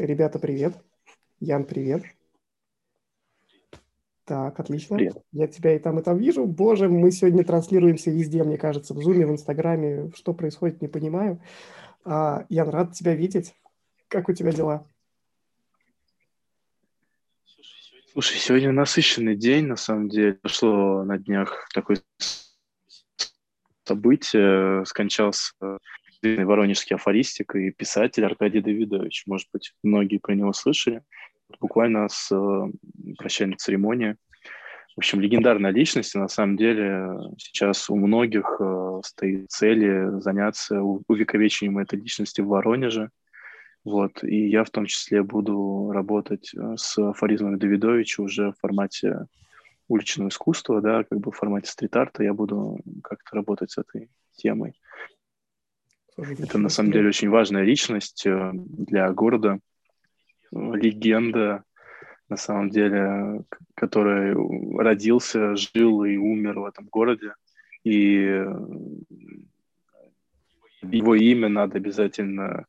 [0.00, 0.72] Ребята, привет.
[1.40, 2.02] Ян, привет.
[4.24, 4.96] Так, отлично.
[4.96, 5.18] Привет.
[5.30, 6.46] Я тебя и там, и там вижу.
[6.46, 10.10] Боже, мы сегодня транслируемся везде, мне кажется, в Зуме, в Инстаграме.
[10.14, 11.42] Что происходит, не понимаю.
[12.02, 13.54] А, Ян, рад тебя видеть.
[14.08, 14.86] Как у тебя дела?
[18.12, 20.32] Слушай, сегодня насыщенный день, на самом деле.
[20.32, 21.98] Прошло на днях такое
[23.84, 24.82] событие.
[24.86, 25.52] Скончался
[26.22, 29.24] воронежский афористик и писатель Аркадий Давидович.
[29.26, 31.02] Может быть, многие про него слышали.
[31.60, 34.16] Буквально с э, прощальной церемонии.
[34.96, 40.82] В общем, легендарная личность, и на самом деле сейчас у многих э, стоит цели заняться
[40.82, 43.10] увековечением этой личности в Воронеже.
[43.84, 44.22] Вот.
[44.22, 49.26] И я в том числе буду работать э, с афоризмами Давидовича уже в формате
[49.88, 54.74] уличного искусства, да, как бы в формате стрит-арта я буду как-то работать с этой темой.
[56.20, 59.58] Это на самом деле очень важная личность э, для города,
[60.52, 61.64] легенда,
[62.28, 64.34] на самом деле, который
[64.78, 67.34] родился, жил и умер в этом городе.
[67.84, 68.44] И
[70.82, 72.66] его имя надо обязательно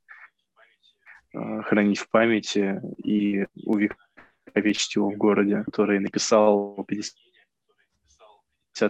[1.34, 7.18] э, хранить в памяти и увековечить его в городе, который написал 50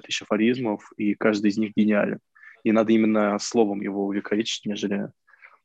[0.03, 2.19] тысяч афоризмов, и каждый из них гениален
[2.63, 5.09] и надо именно словом его увековечить, нежели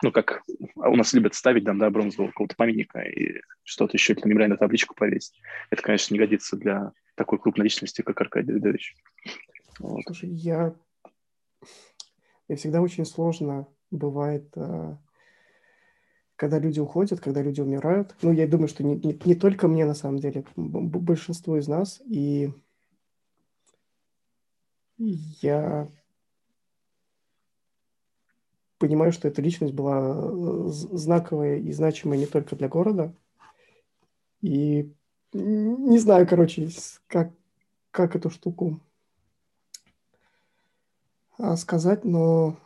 [0.02, 0.42] ну, как
[0.74, 4.94] у нас любят ставить там, да, бронзового какого-то памятника и что-то еще, или мемориальную табличку
[4.94, 5.40] повесить.
[5.70, 8.94] Это, конечно, не годится для такой крупной личности, как Аркадий Давидович.
[9.78, 10.02] Вот.
[10.06, 10.74] Слушай, я...
[12.48, 14.96] я всегда очень сложно бывает, э,
[16.36, 18.14] когда люди уходят, когда люди умирают.
[18.20, 22.02] Ну, я думаю, что не, не, не только мне, на самом деле, большинство из нас.
[22.06, 22.52] И
[24.98, 25.90] я
[28.78, 33.14] понимаю, что эта личность была э, знаковая и значимая не только для города.
[34.40, 34.92] И
[35.32, 36.68] не знаю, короче,
[37.08, 37.32] как,
[37.90, 38.80] как эту штуку
[41.38, 42.56] а, сказать, но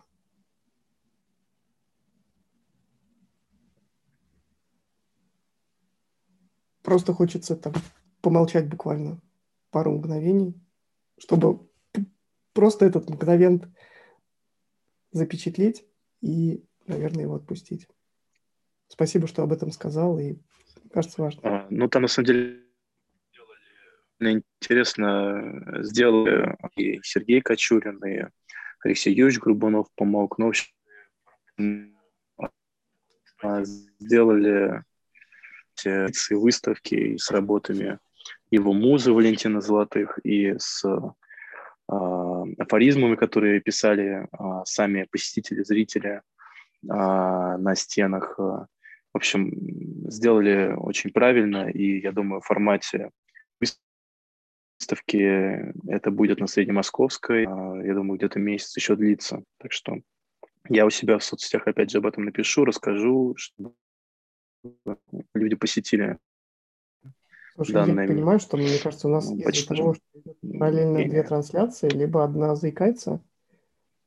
[6.82, 7.72] просто хочется там
[8.20, 9.20] помолчать буквально
[9.70, 10.54] пару мгновений,
[11.18, 11.66] чтобы
[12.52, 13.68] просто этот мгновент
[15.12, 15.84] запечатлеть
[16.20, 17.88] и, наверное, его отпустить.
[18.88, 20.36] Спасибо, что об этом сказал, и
[20.92, 21.40] кажется важно.
[21.44, 22.64] А, ну, там, на самом деле,
[24.20, 28.26] интересно сделали и Сергей Кочурин, и
[28.84, 30.38] Алексей Юрьевич Грубунов помог.
[30.38, 31.96] Общем,
[33.42, 34.82] а, сделали
[35.74, 37.98] все выставки с работами
[38.50, 40.84] его музы Валентина Золотых и с
[42.58, 46.22] афоризмами, которые писали а, сами посетители, зрители
[46.88, 48.38] а, на стенах.
[48.38, 48.66] В
[49.16, 49.50] общем,
[50.08, 53.10] сделали очень правильно, и я думаю, в формате
[54.78, 57.42] выставки это будет на Среднемосковской.
[57.42, 59.42] Я думаю, где-то месяц еще длится.
[59.58, 59.96] Так что
[60.68, 63.74] я у себя в соцсетях опять же об этом напишу, расскажу, чтобы
[65.34, 66.18] люди посетили
[67.54, 68.04] Слушай, данное...
[68.06, 71.88] я понимаю, что, мне кажется, у нас ну, из-за того, что идет параллельно две трансляции,
[71.88, 73.20] либо одна заикается,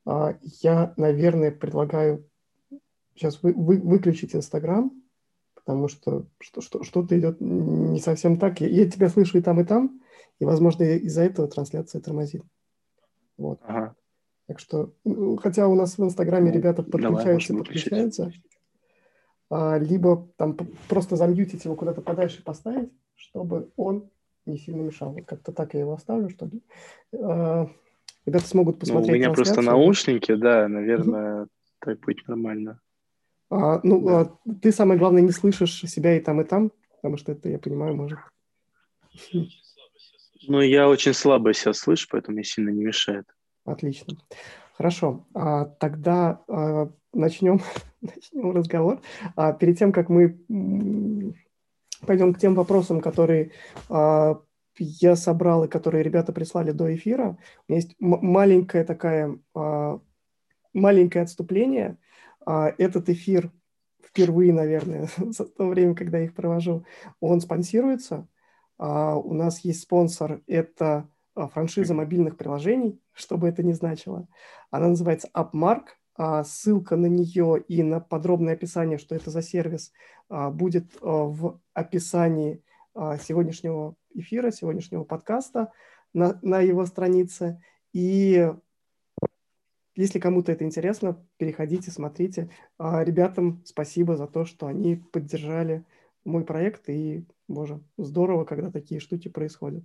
[0.06, 2.28] а, я, наверное, предлагаю
[3.16, 4.92] сейчас вы, вы, выключить Инстаграм,
[5.54, 8.62] потому что, что, что что-то идет не совсем так.
[8.62, 10.02] Я, я тебя слышу и там, и там,
[10.40, 12.44] и, возможно, из-за этого трансляция тормозит.
[13.38, 13.60] Вот.
[13.64, 13.96] Ага.
[14.48, 18.32] Так что, ну, хотя у нас в Инстаграме ну, ребята подключаются, давай, подключаются,
[19.50, 20.58] а, либо там
[20.90, 24.10] просто замьютить его куда-то подальше поставить, чтобы он
[24.46, 25.12] не сильно мешал.
[25.12, 26.62] Вот как-то так я его оставлю, чтобы
[27.12, 27.66] э,
[28.26, 29.08] ребята смогут посмотреть.
[29.08, 31.48] Ну, у меня просто наушники, да, наверное,
[31.80, 32.80] так будет нормально.
[33.50, 34.22] А, ну, да.
[34.22, 37.60] а, ты самое главное не слышишь себя и там, и там, потому что это, я
[37.60, 38.20] понимаю, может.
[40.48, 43.26] Ну, я очень слабо себя слышу, поэтому мне сильно не мешает.
[43.66, 44.18] Отлично.
[44.74, 45.26] Хорошо.
[45.34, 47.62] А, тогда а, начнем,
[48.02, 49.02] начнем разговор.
[49.36, 50.38] А, перед тем, как мы
[52.06, 53.52] пойдем к тем вопросам, которые
[53.90, 54.40] а,
[54.80, 57.38] я собрал и которые ребята прислали до эфира.
[57.68, 60.00] У меня есть маленькое такая, а,
[60.74, 61.98] маленькое отступление.
[62.46, 63.52] А, этот эфир
[64.04, 66.86] впервые, наверное, за то время, когда я их провожу,
[67.20, 68.28] он спонсируется.
[68.78, 74.28] А, у нас есть спонсор, это франшиза мобильных приложений, что бы это ни значило.
[74.70, 75.86] Она называется AppMark.
[76.16, 79.92] А, ссылка на нее и на подробное описание, что это за сервис,
[80.30, 82.62] а, будет а, в описании
[82.96, 85.72] сегодняшнего эфира, сегодняшнего подкаста
[86.14, 87.60] на, на его странице.
[87.92, 88.54] И
[89.96, 92.52] если кому-то это интересно, переходите, смотрите.
[92.78, 95.86] Ребятам спасибо за то, что они поддержали
[96.24, 99.84] мой проект, и, боже, здорово, когда такие штуки происходят.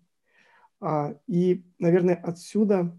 [1.27, 2.95] И, наверное, отсюда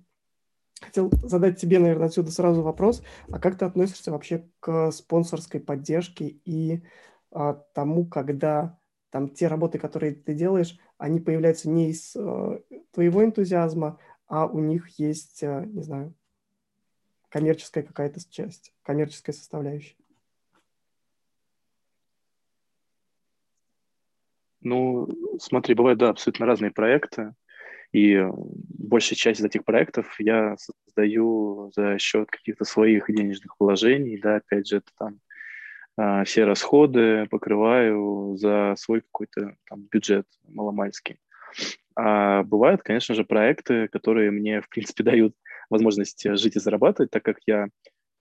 [0.81, 6.28] хотел задать тебе, наверное, отсюда сразу вопрос, а как ты относишься вообще к спонсорской поддержке
[6.46, 6.84] и
[7.31, 8.80] а, тому, когда
[9.12, 12.62] там те работы, которые ты делаешь, они появляются не из а,
[12.92, 16.14] твоего энтузиазма, а у них есть, а, не знаю,
[17.30, 19.96] коммерческая какая-то часть, коммерческая составляющая.
[24.62, 25.08] Ну,
[25.40, 27.34] смотри, бывают, да, абсолютно разные проекты.
[27.91, 34.36] И большая часть из этих проектов я создаю за счет каких-то своих денежных вложений, да,
[34.38, 35.19] опять же, это там
[35.97, 41.18] а, все расходы покрываю за свой какой-то там бюджет маломальский.
[41.95, 45.35] А бывают, конечно же, проекты, которые мне, в принципе, дают
[45.69, 47.68] возможность жить и зарабатывать, так как я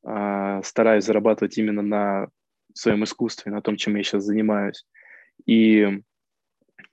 [0.04, 2.28] а, стараюсь зарабатывать именно на
[2.74, 4.86] своем искусстве, на том, чем я сейчас занимаюсь.
[5.46, 6.02] И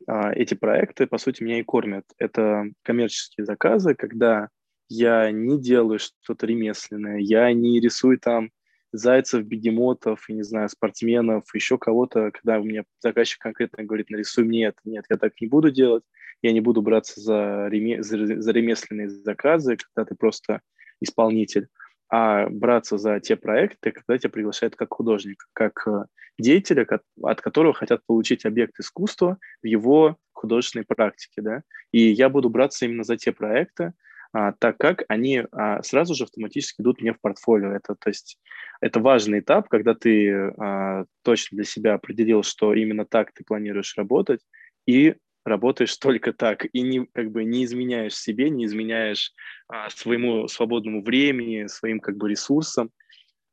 [0.08, 2.06] эти проекты, по сути, меня и кормят.
[2.18, 4.50] Это коммерческие заказы, когда
[4.88, 8.52] я не делаю что-то ремесленное, я не рисую там
[8.92, 14.68] зайцев, бегемотов, не знаю, спортсменов, еще кого-то, когда у меня заказчик конкретно говорит, нарисуй мне
[14.68, 14.78] это.
[14.86, 16.04] Нет, я так не буду делать,
[16.42, 18.02] я не буду браться за, реме...
[18.04, 20.62] за ремесленные заказы, когда ты просто
[21.02, 21.68] исполнитель
[22.10, 26.06] а браться за те проекты, когда тебя приглашают как художника, как э,
[26.38, 26.88] деятеля,
[27.24, 31.42] от которого хотят получить объект искусства в его художественной практике.
[31.42, 31.62] Да?
[31.92, 33.94] И я буду браться именно за те проекты,
[34.34, 37.72] а, так как они а, сразу же автоматически идут мне в портфолио.
[37.72, 38.38] Это, то есть,
[38.82, 43.96] это важный этап, когда ты а, точно для себя определил, что именно так ты планируешь
[43.96, 44.42] работать,
[44.86, 49.32] и работаешь только так и не, как бы не изменяешь себе, не изменяешь
[49.68, 52.92] а, своему свободному времени, своим как бы ресурсам,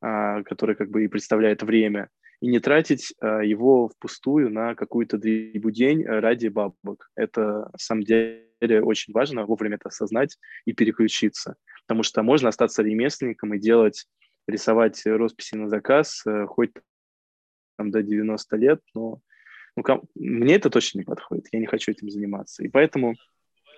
[0.01, 2.09] а, который как бы и представляет время,
[2.41, 7.11] и не тратить а, его впустую на какую-то день ради бабок.
[7.15, 8.49] Это на самом деле
[8.81, 11.55] очень важно вовремя это осознать и переключиться,
[11.85, 14.07] потому что можно остаться ремесленником и делать,
[14.47, 16.71] рисовать росписи на заказ э, хоть
[17.77, 19.19] там до 90 лет, но
[19.75, 22.63] ну, мне это точно не подходит, я не хочу этим заниматься.
[22.63, 23.15] И поэтому,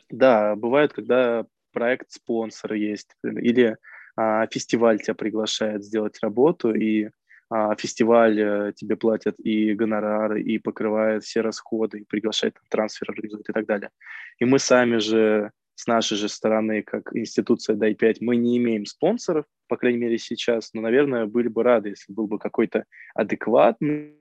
[0.10, 3.78] да, бывает, когда проект спонсора есть, или
[4.16, 7.10] а, фестиваль тебя приглашает сделать работу, и
[7.50, 13.50] а, фестиваль а, тебе платят и гонорары, и покрывает все расходы, и приглашает трансфер, организует
[13.50, 13.90] и так далее.
[14.40, 19.46] И мы сами же с нашей же стороны, как институция DAI5, мы не имеем спонсоров,
[19.68, 24.16] по крайней мере сейчас, но, наверное, были бы рады, если был бы какой-то адекватный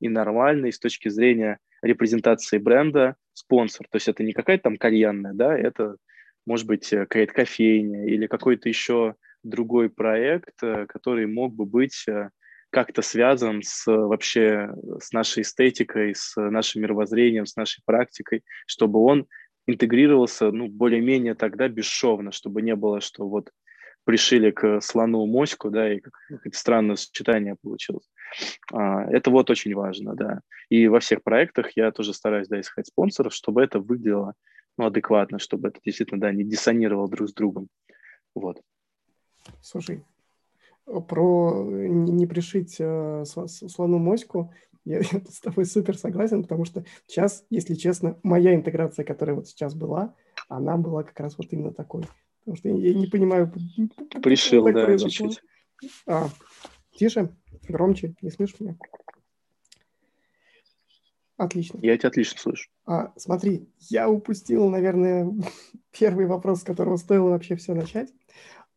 [0.00, 3.86] и нормальный с точки зрения репрезентации бренда спонсор.
[3.90, 5.96] То есть это не какая-то там кальянная, да, это
[6.46, 12.04] может быть э, какая-то кофейня или какой-то еще другой проект, э, который мог бы быть
[12.08, 12.30] э,
[12.70, 19.26] как-то связан с вообще с нашей эстетикой, с нашим мировоззрением, с нашей практикой, чтобы он
[19.66, 23.50] интегрировался, ну, более-менее тогда бесшовно, чтобы не было, что вот
[24.04, 28.08] пришили к слону моську, да, и какое-то странное сочетание получилось.
[28.72, 30.40] А, это вот очень важно, да.
[30.68, 34.34] И во всех проектах я тоже стараюсь, да, искать спонсоров, чтобы это выглядело,
[34.76, 37.68] ну, адекватно, чтобы это действительно, да, не диссонировало друг с другом.
[38.34, 38.60] Вот.
[39.60, 40.04] Слушай,
[40.84, 44.52] про не пришить э, слону моську,
[44.84, 49.48] я, я с тобой супер согласен, потому что сейчас, если честно, моя интеграция, которая вот
[49.48, 50.14] сейчас была,
[50.48, 52.04] она была как раз вот именно такой.
[52.40, 53.52] Потому что я не понимаю...
[54.22, 55.42] Пришил, да, чуть-чуть.
[56.06, 56.28] А,
[56.98, 57.34] тише,
[57.68, 58.76] громче, не слышишь меня?
[61.36, 61.78] Отлично.
[61.80, 62.68] Я тебя отлично слышу.
[62.84, 65.32] А, смотри, я упустил, наверное,
[65.98, 68.12] первый вопрос, с которого стоило вообще все начать.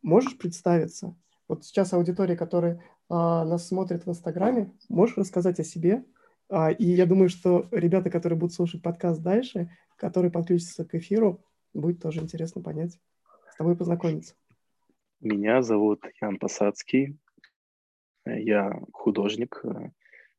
[0.00, 1.16] Можешь представиться?
[1.48, 6.04] Вот сейчас аудитория, которая а, нас смотрит в Инстаграме, можешь рассказать о себе?
[6.48, 11.44] А, и я думаю, что ребята, которые будут слушать подкаст дальше, которые подключатся к эфиру,
[11.74, 12.98] будет тоже интересно понять,
[13.50, 14.34] с тобой познакомиться.
[15.20, 17.18] Меня зовут Ян Посадский.
[18.24, 19.60] Я художник.
[19.64, 19.90] Э,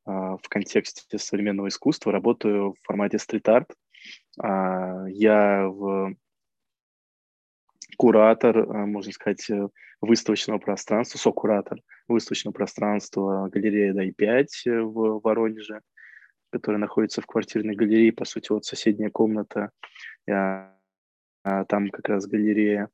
[0.06, 3.70] а, в контексте современного искусства работаю в формате стрит-арт.
[4.40, 6.16] А, я в
[7.98, 9.68] куратор, э, можно сказать, э,
[10.02, 15.82] выставочного пространства, сокуратор выставочного пространства галерея Дай-5 в Воронеже,
[16.52, 19.72] которая находится в квартирной галерее, по сути, вот соседняя комната,
[20.25, 22.90] там как раз галерея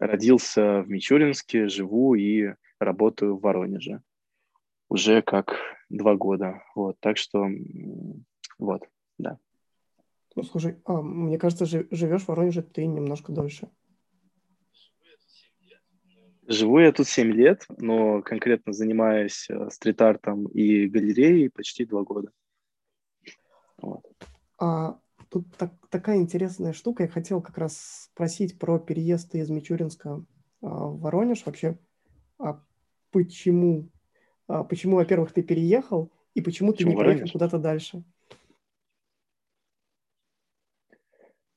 [0.00, 4.02] родился в Мичуринске, живу и работаю в Воронеже.
[4.88, 5.56] Уже как
[5.88, 6.62] два года.
[6.74, 7.46] Вот, так что
[8.58, 9.38] вот, да.
[10.34, 13.68] Ну, слушай, а, мне кажется, живешь в Воронеже ты немножко дольше.
[16.46, 22.30] Живу я тут 7 лет, но конкретно занимаюсь э, стрит-артом и галереей почти 2 года.
[23.76, 24.02] Вот.
[24.58, 27.02] А, тут так, такая интересная штука.
[27.02, 30.24] Я хотел как раз спросить про переезд из Мичуринска
[30.62, 31.44] а, в Воронеж.
[31.44, 31.78] Вообще,
[32.38, 32.64] а
[33.10, 33.88] почему,
[34.46, 38.02] а, почему, во-первых, ты переехал, и почему, почему ты не поехал куда-то дальше?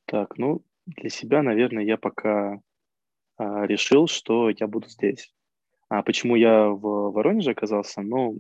[0.05, 2.59] Так, ну, для себя, наверное, я пока
[3.37, 5.33] а, решил, что я буду здесь.
[5.89, 8.01] А почему я в Воронеже оказался?
[8.01, 8.39] Ну,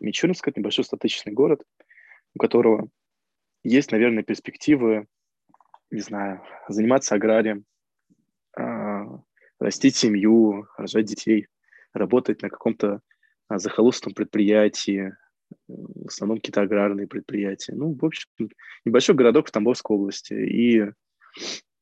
[0.00, 1.62] Мичуринск– это небольшой статичный город,
[2.34, 2.88] у которого
[3.64, 5.06] есть, наверное, перспективы,
[5.90, 7.64] не знаю, заниматься аграрием,
[8.56, 9.22] а,
[9.58, 11.46] растить семью, рожать детей,
[11.92, 13.00] работать на каком-то
[13.48, 15.14] а, захолустном предприятии,
[15.68, 17.74] в основном какие-то аграрные предприятия.
[17.74, 18.28] Ну, в общем,
[18.84, 20.32] небольшой городок в Тамбовской области.
[20.34, 20.90] И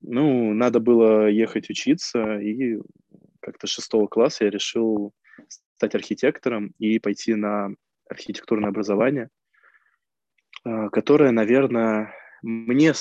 [0.00, 2.78] ну, надо было ехать учиться, и
[3.40, 5.12] как-то шестого класса я решил
[5.48, 7.70] стать архитектором и пойти на
[8.08, 9.28] архитектурное образование,
[10.64, 12.92] а, которое, наверное, мне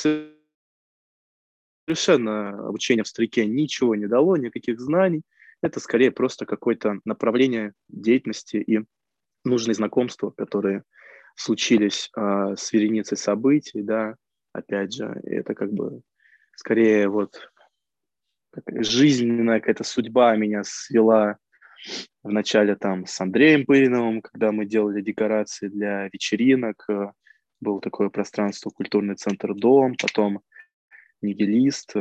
[1.88, 5.24] совершенно обучение в старике ничего не дало, никаких знаний.
[5.62, 8.80] Это скорее просто какое-то направление деятельности и
[9.44, 10.84] нужные знакомства, которые
[11.36, 14.16] случились а, с вереницей событий, да,
[14.54, 16.01] опять же, это как бы
[16.56, 17.50] скорее вот
[18.68, 21.38] жизненная какая-то судьба меня свела
[22.24, 27.12] вначале там с Андреем Пыриновым, когда мы делали декорации для вечеринок, э,
[27.62, 30.42] был такое пространство культурный центр Дом, потом
[31.22, 31.94] Нигилист,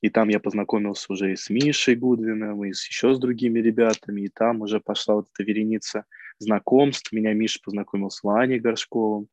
[0.00, 4.22] и там я познакомился уже и с Мишей Гудвином, и с еще с другими ребятами,
[4.22, 6.04] и там уже пошла вот эта вереница
[6.38, 7.12] знакомств.
[7.12, 9.28] Меня Миша познакомил с Ваней Горшковым,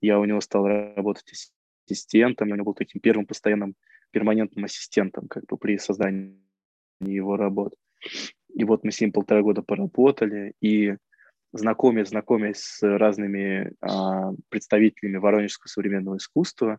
[0.00, 1.52] я у него стал работать
[1.86, 3.74] ассистентом, я у него был таким первым постоянным
[4.10, 6.36] перманентным ассистентом как бы при создании
[7.00, 7.74] его работ.
[8.54, 10.96] И вот мы с ним полтора года поработали, и
[11.52, 16.78] знакомясь, знакомясь с разными а, представителями воронежского современного искусства,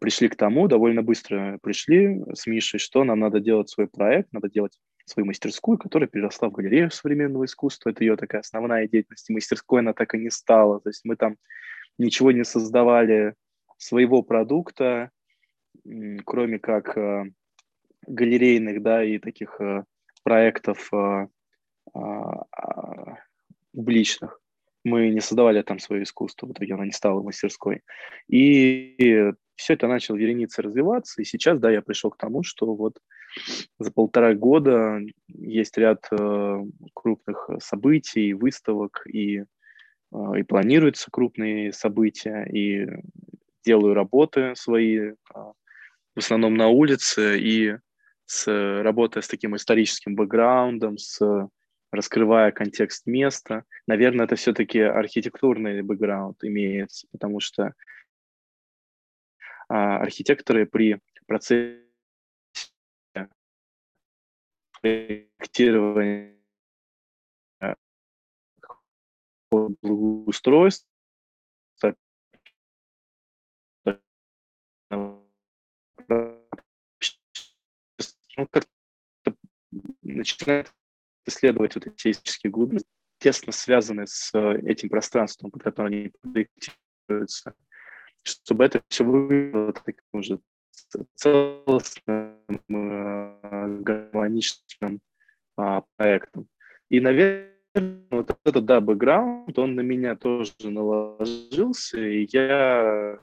[0.00, 4.48] пришли к тому, довольно быстро пришли с Мишей, что нам надо делать свой проект, надо
[4.48, 7.90] делать свою мастерскую, которая переросла в галерею современного искусства.
[7.90, 9.28] Это ее такая основная деятельность.
[9.30, 10.80] Мастерской она так и не стала.
[10.80, 11.36] То есть мы там
[11.98, 13.34] ничего не создавали
[13.76, 15.10] своего продукта,
[16.24, 17.24] кроме как э,
[18.06, 19.84] галерейных, да, и таких э,
[20.22, 21.26] проектов э,
[21.92, 23.18] а,
[23.72, 24.40] публичных,
[24.84, 27.82] мы не создавали там свое искусство, в итоге оно не стало мастерской.
[28.28, 32.98] И все это начало вереница развиваться, и сейчас, да, я пришел к тому, что вот
[33.78, 36.08] за полтора года есть ряд
[36.94, 39.44] крупных событий, выставок, и,
[40.36, 42.86] и планируются крупные события, и
[43.64, 45.52] делаю работы свои, а,
[46.14, 47.76] в основном на улице и
[48.26, 48.46] с,
[48.82, 51.20] работая с таким историческим бэкграундом, с,
[51.90, 53.64] раскрывая контекст места.
[53.86, 57.72] Наверное, это все-таки архитектурный бэкграунд имеется, потому что
[59.68, 61.80] архитекторы при процессе
[64.80, 66.36] проектирования
[69.50, 70.86] благоустройства
[78.36, 78.66] ну, как
[80.02, 80.72] начинает
[81.26, 82.80] исследовать вот эти исторические глубины,
[83.18, 87.54] тесно связанные с э, этим пространством, под которым они проектируются,
[88.24, 90.40] чтобы это все выглядело таким уже
[91.14, 92.38] целостным,
[92.68, 95.00] э, гармоничным
[95.56, 96.48] а, проектом.
[96.88, 97.52] И, наверное,
[98.10, 103.18] вот этот, да, бэкграунд, он на меня тоже наложился, и я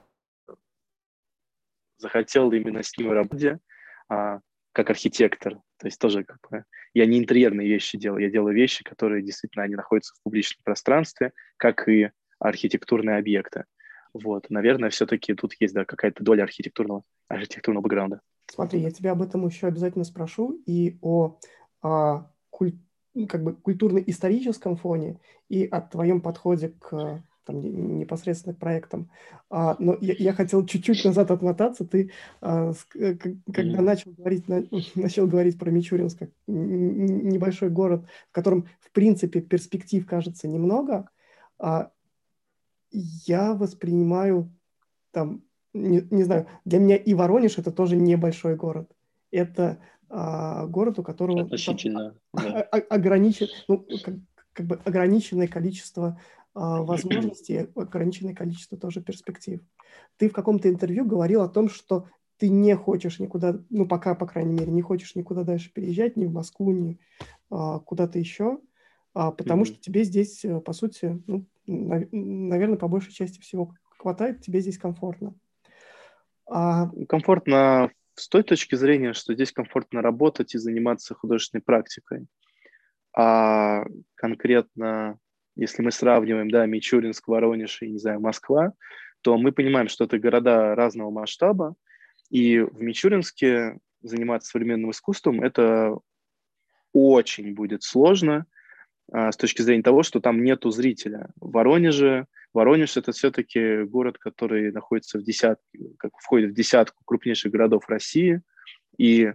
[1.98, 3.60] захотел именно с ним работать,
[4.08, 4.40] а,
[4.72, 5.54] как архитектор.
[5.78, 9.64] То есть тоже как бы я не интерьерные вещи делаю, я делаю вещи, которые действительно
[9.64, 13.64] они находятся в публичном пространстве, как и архитектурные объекты.
[14.14, 18.20] Вот, наверное, все-таки тут есть да, какая-то доля архитектурного, архитектурного бэкграунда.
[18.50, 21.38] Смотри, я тебя об этом еще обязательно спрошу и о,
[21.80, 22.74] о куль,
[23.28, 29.10] как бы культурно-историческом фоне и о твоем подходе к там, непосредственно к проектам.
[29.50, 31.84] А, но я, я хотел чуть-чуть назад отмотаться.
[31.84, 33.80] Ты, а, с, э, когда mm-hmm.
[33.80, 34.64] начал, говорить, на,
[34.94, 41.08] начал говорить про Мичуринск, как небольшой город, в котором, в принципе, перспектив кажется немного,
[41.58, 41.90] а,
[42.92, 44.52] я воспринимаю
[45.10, 48.90] там, не, не знаю, для меня и Воронеж это тоже небольшой город.
[49.30, 52.62] Это а, город, у которого Относительно, там, да.
[52.62, 54.14] ограничен, ну, как,
[54.52, 56.20] как бы ограниченное количество
[56.54, 59.60] а, возможностей, ограниченное количество тоже перспектив.
[60.18, 64.26] Ты в каком-то интервью говорил о том, что ты не хочешь никуда, ну пока, по
[64.26, 66.98] крайней мере, не хочешь никуда дальше переезжать, ни в Москву, ни
[67.50, 68.58] а, куда-то еще,
[69.14, 69.66] а, потому mm-hmm.
[69.66, 74.78] что тебе здесь, э, по сути, ну, наверное, по большей части всего хватает, тебе здесь
[74.78, 75.34] комфортно.
[76.46, 76.88] А...
[77.08, 82.26] Комфортно с той точки зрения, что здесь комфортно работать и заниматься художественной практикой.
[83.16, 85.18] А конкретно,
[85.56, 88.72] если мы сравниваем, да, Мичуринск, Воронеж и, не знаю, Москва,
[89.22, 91.74] то мы понимаем, что это города разного масштаба,
[92.30, 95.96] и в Мичуринске заниматься современным искусством это
[96.92, 98.46] очень будет сложно
[99.12, 101.28] с точки зрения того, что там нету зрителя.
[101.38, 107.52] В Воронеже, Воронеж это все-таки город, который находится в десятке, как входит в десятку крупнейших
[107.52, 108.40] городов России,
[108.98, 109.32] и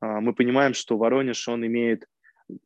[0.00, 2.06] а, мы понимаем, что Воронеж, он имеет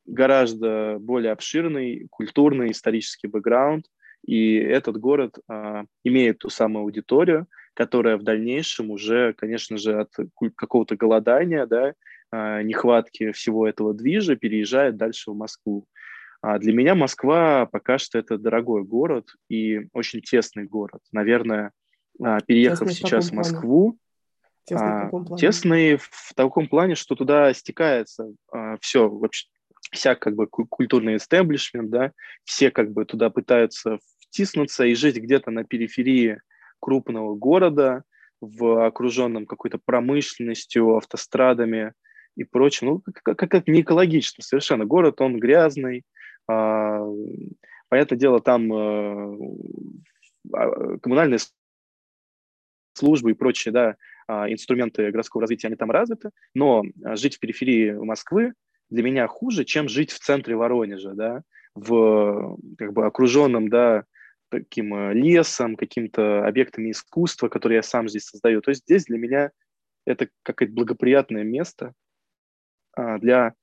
[0.06, 3.86] гораздо более обширный культурный исторический бэкграунд,
[4.24, 10.10] и этот город а, имеет ту самую аудиторию, которая в дальнейшем уже, конечно же, от
[10.56, 11.94] какого-то голодания, да,
[12.30, 15.86] а, нехватки всего этого движа переезжает дальше в Москву.
[16.42, 21.00] А для меня Москва пока что это дорогой город и очень тесный город.
[21.12, 21.70] Наверное,
[22.20, 23.96] а, переехав тесный сейчас в Москву,
[24.64, 29.46] тесный, а, в тесный в таком плане, что туда стекается а, все вообще
[29.92, 32.12] вся как бы культурный истеблишмент, да,
[32.44, 36.40] все как бы туда пытаются втиснуться и жить где-то на периферии
[36.80, 38.04] крупного города,
[38.42, 41.92] в окруженном какой-то промышленностью, автострадами
[42.36, 42.88] и прочим.
[42.88, 44.84] Ну, как, как это не экологично совершенно.
[44.84, 46.02] Город, он грязный.
[46.48, 47.00] А,
[47.88, 49.36] понятное дело, там а,
[51.02, 51.38] коммунальные
[52.94, 53.96] службы и прочие, да,
[54.26, 56.82] а, инструменты городского развития, они там развиты, но
[57.14, 58.54] жить в периферии Москвы
[58.90, 61.42] для меня хуже, чем жить в центре Воронежа, да,
[61.74, 64.04] в как бы окруженном, да,
[64.50, 68.60] таким э, лесом, какими-то объектами искусства, которые я сам здесь создаю.
[68.60, 69.50] То есть здесь для меня
[70.04, 71.94] это какое-то благоприятное место
[72.94, 73.54] для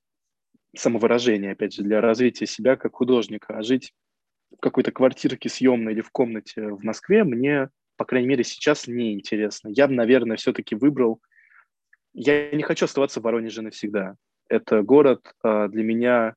[0.75, 3.57] самовыражения, опять же, для развития себя как художника.
[3.57, 3.93] А жить
[4.55, 9.13] в какой-то квартирке съемной или в комнате в Москве мне, по крайней мере, сейчас не
[9.13, 9.69] интересно.
[9.69, 11.21] Я бы, наверное, все-таки выбрал...
[12.13, 14.15] Я не хочу оставаться в Воронеже навсегда.
[14.47, 16.33] Это город а, для меня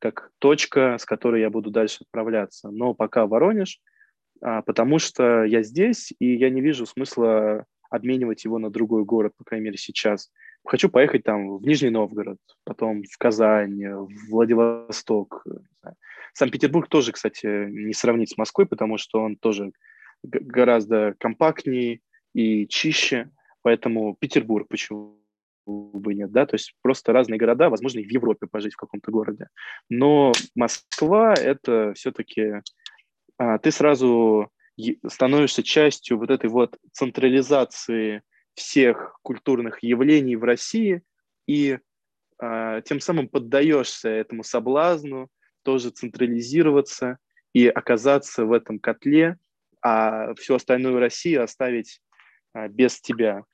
[0.00, 2.70] как точка, с которой я буду дальше отправляться.
[2.70, 3.78] Но пока Воронеж,
[4.40, 9.32] а, потому что я здесь, и я не вижу смысла обменивать его на другой город,
[9.36, 10.32] по крайней мере, сейчас.
[10.64, 15.44] Хочу поехать там в Нижний Новгород, потом в Казань, в Владивосток.
[16.34, 19.72] Санкт-Петербург тоже, кстати, не сравнить с Москвой, потому что он тоже
[20.22, 22.00] гораздо компактнее
[22.32, 23.30] и чище,
[23.62, 25.18] поэтому Петербург почему
[25.66, 29.10] бы нет, да, то есть просто разные города, возможно, и в Европе пожить в каком-то
[29.12, 29.48] городе.
[29.88, 32.62] Но Москва— это все-таки
[33.38, 34.50] а, ты сразу
[35.06, 38.22] становишься частью вот этой вот централизации
[38.54, 41.02] всех культурных явлений в России
[41.46, 41.78] и
[42.38, 45.28] а, тем самым поддаешься этому соблазну
[45.62, 47.18] тоже централизироваться
[47.52, 49.38] и оказаться в этом котле,
[49.80, 52.00] а всю остальную Россию оставить
[52.52, 53.44] а, без тебя.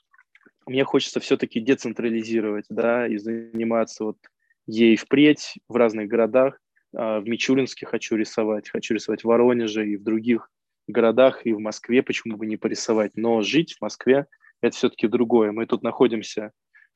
[0.66, 4.18] Мне хочется все-таки децентрализировать, да, и заниматься вот
[4.66, 6.60] ей впредь в разных городах,
[6.94, 10.50] а, в Мичуринске хочу рисовать, хочу рисовать в Воронеже и в других
[10.86, 13.12] городах, и в Москве, почему бы не порисовать.
[13.16, 14.26] Но жить в Москве–
[14.60, 15.52] это все-таки другое.
[15.52, 16.52] Мы тут находимся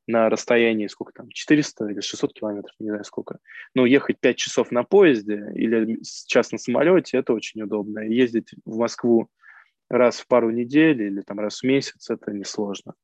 [0.07, 3.39] на расстоянии, сколько там, 400 или 600 километров, не знаю сколько.
[3.75, 8.01] Но ехать 5 часов на поезде или час на самолете– это очень удобно.
[8.01, 9.29] Ездить в Москву
[9.89, 12.95] раз в пару недель или там раз в месяц– это несложно.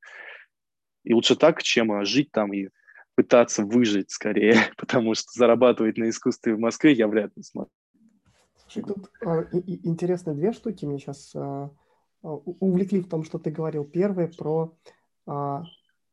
[1.05, 2.69] И лучше так, чем жить там и
[3.15, 7.71] пытаться выжить скорее, потому что зарабатывать на искусстве в Москве я вряд ли смогу.
[8.57, 11.71] Слушай, тут а, и, и, две штуки мне сейчас а, а,
[12.23, 13.85] увлекли в том, что ты говорил.
[13.85, 14.77] Первое про,
[15.27, 15.65] а,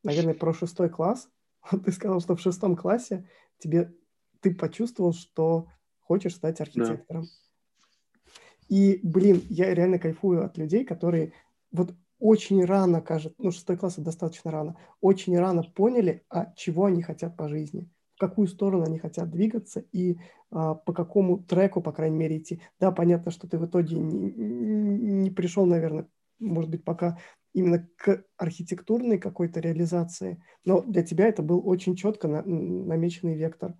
[0.03, 1.29] наверное, про шестой класс.
[1.85, 3.93] ты сказал, что в шестом классе тебе
[4.41, 5.67] ты почувствовал, что
[5.99, 7.23] хочешь стать архитектором.
[7.23, 8.25] Да.
[8.67, 11.33] И, блин, я реально кайфую от людей, которые
[11.71, 17.01] вот очень рано, кажется, ну, шестой класс достаточно рано, очень рано поняли, а чего они
[17.01, 20.17] хотят по жизни, в какую сторону они хотят двигаться и
[20.51, 22.61] а, по какому треку, по крайней мере, идти.
[22.79, 26.07] Да, понятно, что ты в итоге не, не пришел, наверное,
[26.39, 27.17] может быть, пока
[27.53, 33.73] именно к архитектурной какой-то реализации, но для тебя это был очень четко на, намеченный вектор.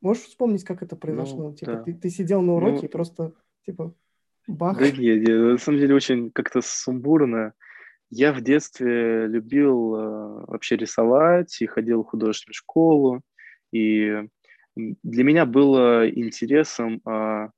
[0.00, 1.50] Можешь вспомнить, как это произошло?
[1.50, 1.82] Ну, типа, да.
[1.82, 3.32] ты, ты сидел на уроке ну, и просто,
[3.64, 3.94] типа,
[4.46, 4.78] Бах.
[4.78, 7.52] Да нет, на самом деле очень как-то сумбурно.
[8.10, 13.22] Я в детстве любил э, вообще рисовать и ходил в художественную школу.
[13.76, 14.28] И
[14.76, 17.48] для меня было интересом э,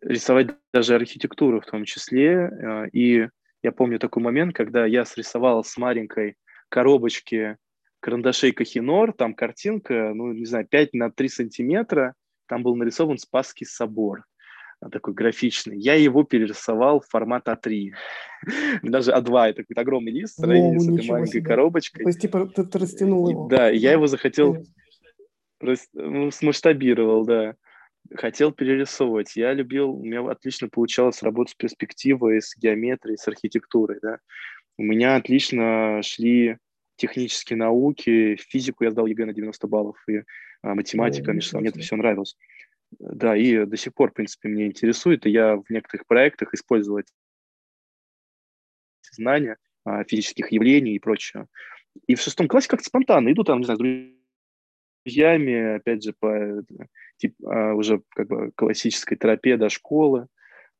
[0.00, 2.32] рисовать даже архитектуру в том числе.
[2.32, 3.28] Э, и
[3.62, 6.36] я помню такой момент, когда я срисовал с маленькой
[6.68, 7.56] коробочке
[8.00, 12.14] карандашей Кахинор, там картинка, ну, не знаю, 5 на 3 сантиметра,
[12.46, 14.24] там был нарисован Спасский собор
[14.90, 15.78] такой графичный.
[15.78, 17.90] Я его перерисовал в формат А3.
[18.82, 21.44] Даже А2, это какой-то огромный лист с этой маленькой себе.
[21.44, 22.04] коробочкой.
[22.04, 23.48] То есть, типа, ты, ты растянул его?
[23.48, 24.66] Да, я его захотел, рас,
[25.92, 27.54] ну, смасштабировал, да.
[28.14, 29.36] Хотел перерисовывать.
[29.36, 34.18] Я любил, у меня отлично получалось работать с перспективой, с геометрией, с архитектурой, да.
[34.76, 36.56] У меня отлично шли
[36.96, 40.22] технические науки, физику я сдал ЕГЭ на 90 баллов, и
[40.62, 42.36] а, математика, конечно, мне это все нравилось.
[42.98, 46.98] Да, и до сих пор, в принципе, меня интересует, и я в некоторых проектах использовал
[46.98, 47.12] эти
[49.10, 51.46] знания а, физических явлений и прочее.
[52.06, 53.82] И в шестом классе как-то спонтанно иду там, не знаю, с
[55.04, 56.62] друзьями, опять же, по
[57.16, 60.26] тип, а, уже как бы классической тропе до школы,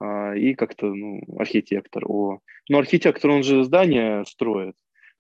[0.00, 2.04] а, и как-то, ну, архитектор.
[2.06, 2.40] О.
[2.68, 4.74] Ну, архитектор, он же здание строит.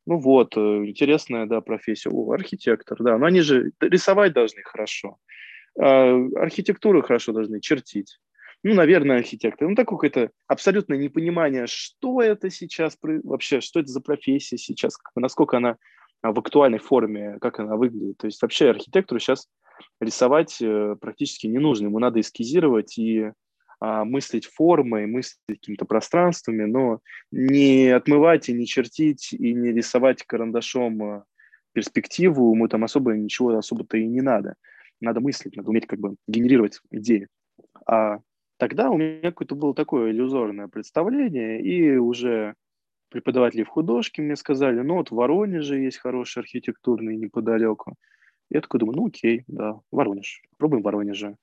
[0.04, 2.10] Ну вот, э, интересная, да, профессия.
[2.10, 3.18] О, архитектор, да.
[3.18, 5.18] Но они же рисовать должны хорошо.
[5.78, 8.18] А, архитектуру хорошо должны чертить.
[8.64, 9.68] Ну, наверное, архитектор.
[9.68, 15.56] Ну, такое какое-то абсолютное непонимание, что это сейчас вообще, что это за профессия сейчас, насколько
[15.56, 15.78] она
[16.22, 18.18] в актуальной форме, как она выглядит.
[18.18, 19.48] То есть вообще архитектору сейчас
[20.00, 21.86] рисовать э, практически не нужно.
[21.86, 23.32] Ему надо эскизировать и
[23.80, 27.00] а, мыслить формой, мыслить какими-то пространствами, но
[27.32, 31.22] не отмывать и не чертить, и не рисовать карандашом э,
[31.72, 34.54] перспективу, ему там особо ничего особо-то и не надо
[35.02, 37.28] надо мыслить, надо уметь как бы генерировать идеи.
[37.86, 38.18] А
[38.56, 42.54] тогда у меня какое-то было такое иллюзорное представление, и уже
[43.12, 47.94] преподаватели в художке мне сказали, ну вот в Воронеже есть хороший архитектурный неподалеку.
[48.50, 51.36] Я такой думаю, ну окей, да, Воронеж, пробуем Воронеже.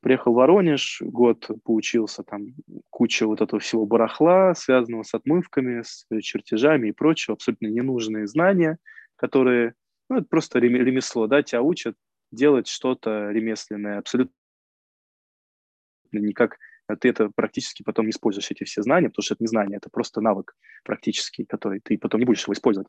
[0.00, 2.48] Приехал в Воронеж, год поучился, там
[2.90, 8.76] куча вот этого всего барахла, связанного с отмывками, с чертежами и прочего, абсолютно ненужные знания,
[9.16, 9.74] которые,
[10.10, 11.96] ну, это просто ремесло, да, тебя учат
[12.30, 14.34] делать что-то ремесленное, абсолютно
[16.12, 16.58] никак
[17.00, 19.88] ты это практически потом не используешь, эти все знания, потому что это не знание, это
[19.90, 22.88] просто навык практический, который ты потом не будешь его использовать.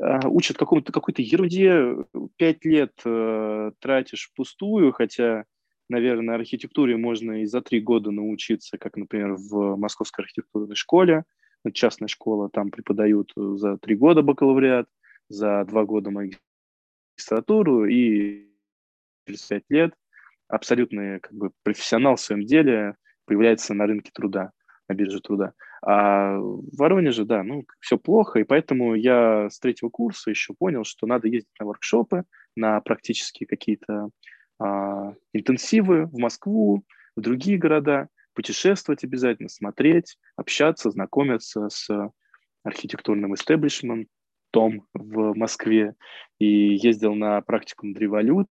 [0.00, 1.96] А, учат какому-то, какой-то ерунде,
[2.36, 5.44] пять лет э, тратишь впустую, хотя,
[5.88, 11.24] наверное, архитектуре можно и за три года научиться, как, например, в Московской архитектурной школе,
[11.72, 14.88] частная школа, там преподают за три года бакалавриат,
[15.28, 18.48] за два года магистратуру и
[19.26, 19.94] через пять лет
[20.48, 24.52] абсолютный как бы, профессионал в своем деле появляется на рынке труда,
[24.88, 25.52] на бирже труда.
[25.84, 30.84] А в Воронеже, да, ну, все плохо, и поэтому я с третьего курса еще понял,
[30.84, 34.10] что надо ездить на воркшопы, на практически какие-то
[34.60, 36.84] а, интенсивы в Москву,
[37.16, 41.88] в другие города, путешествовать обязательно, смотреть, общаться, знакомиться с
[42.62, 45.94] архитектурным истеблишментом в Москве.
[46.38, 48.46] И ездил на практику над револют,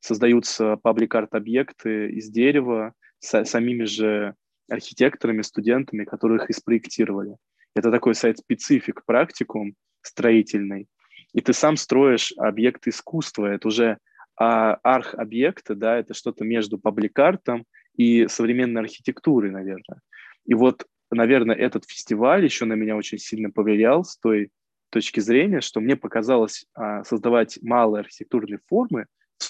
[0.00, 4.34] создаются паблик-арт-объекты из дерева с самими же
[4.68, 7.36] архитекторами, студентами, которые их и спроектировали.
[7.74, 10.88] Это такой сайт-специфик практикум строительный.
[11.32, 13.46] И ты сам строишь объект искусства.
[13.46, 13.98] Это уже
[14.36, 17.64] а, арх-объекты, да, это что-то между паблик-артом
[17.96, 20.00] и современной архитектурой, наверное.
[20.46, 24.50] И вот, наверное, этот фестиваль еще на меня очень сильно повлиял с той
[24.90, 29.06] точки зрения, что мне показалось а, создавать малые архитектурные формы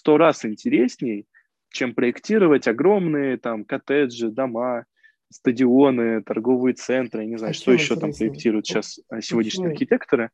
[0.08, 1.26] сто раз интересней,
[1.68, 4.86] чем проектировать огромные там коттеджи, дома,
[5.30, 10.30] стадионы, торговые центры, я не знаю, а что еще там проектируют сейчас а, сегодняшние архитекторы.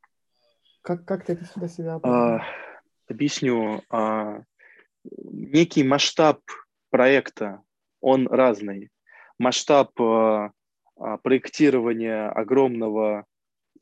[0.82, 2.42] Как, как ты это сюда себя а,
[3.08, 3.82] Объясню.
[3.90, 4.42] А,
[5.24, 6.38] некий масштаб
[6.90, 7.60] проекта,
[8.00, 8.90] он разный.
[9.40, 10.52] Масштаб а,
[10.96, 13.26] а, проектирования огромного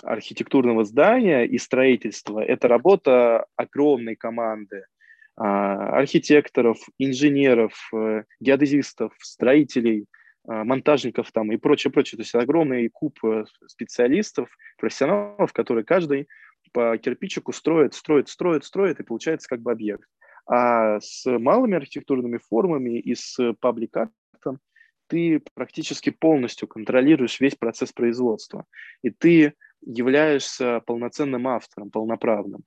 [0.03, 4.87] архитектурного здания и строительства– это работа огромной команды
[5.37, 10.07] архитекторов, инженеров, э, геодезистов, строителей,
[10.47, 12.19] а, монтажников там и прочее, прочее.
[12.19, 16.29] То есть огромный куб э, специалистов, профессионалов, которые каждый
[16.73, 20.09] по кирпичику строит, строит, строит, строит, и получается как бы объект.
[20.47, 24.59] А с малыми архитектурными формами и с паблик-артом
[25.07, 28.65] ты практически полностью контролируешь весь процесс производства.
[29.03, 32.65] И ты являешься полноценным автором, полноправным.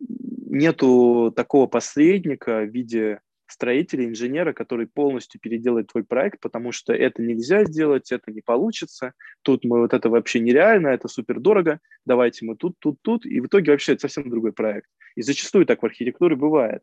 [0.00, 7.22] Нету такого посредника в виде строителя, инженера, который полностью переделает твой проект, потому что это
[7.22, 12.44] нельзя сделать, это не получится, тут мы вот это вообще нереально, это супер дорого, давайте
[12.46, 14.88] мы тут, тут, тут, и в итоге вообще это совсем другой проект.
[15.14, 16.82] И зачастую так в архитектуре бывает.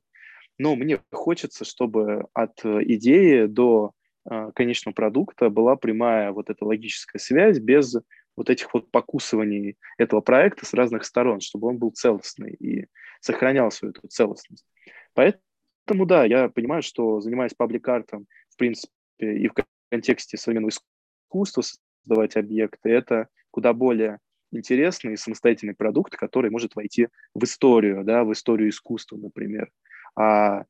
[0.58, 3.94] Но мне хочется, чтобы от идеи до
[4.26, 7.96] а, конечного продукта была прямая вот эта логическая связь без
[8.36, 12.88] вот этих вот покусываний этого проекта с разных сторон, чтобы он был целостный и
[13.20, 14.66] сохранял свою эту целостность.
[15.14, 19.54] Поэтому, да, я понимаю, что занимаясь паблик-артом, в принципе, и в
[19.90, 24.20] контексте современного искусства создавать объекты, это куда более
[24.52, 29.72] интересный самостоятельный продукт, который может войти в историю, да, в историю искусства, например.
[30.16, 30.66] А,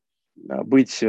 [0.50, 1.04] а быть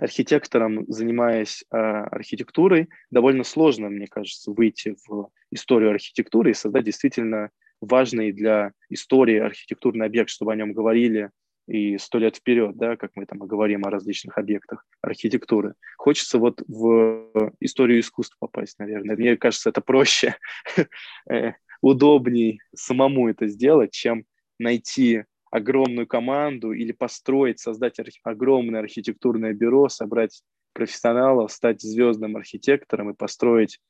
[0.00, 7.50] архитектором, занимаясь э, архитектурой, довольно сложно, мне кажется, выйти в историю архитектуры и создать действительно
[7.80, 11.30] важный для истории архитектурный объект, чтобы о нем говорили
[11.66, 15.74] и сто лет вперед, да, как мы там говорим о различных объектах архитектуры.
[15.96, 19.16] Хочется вот в историю искусства попасть, наверное.
[19.16, 20.34] Мне кажется, это проще,
[21.30, 24.24] э, удобней самому это сделать, чем
[24.58, 33.10] найти огромную команду или построить, создать арх- огромное архитектурное бюро, собрать профессионалов, стать звездным архитектором
[33.10, 33.80] и построить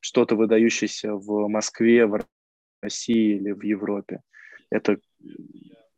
[0.00, 2.24] что-то выдающееся в Москве, в
[2.82, 4.20] России или в Европе.
[4.70, 4.98] Это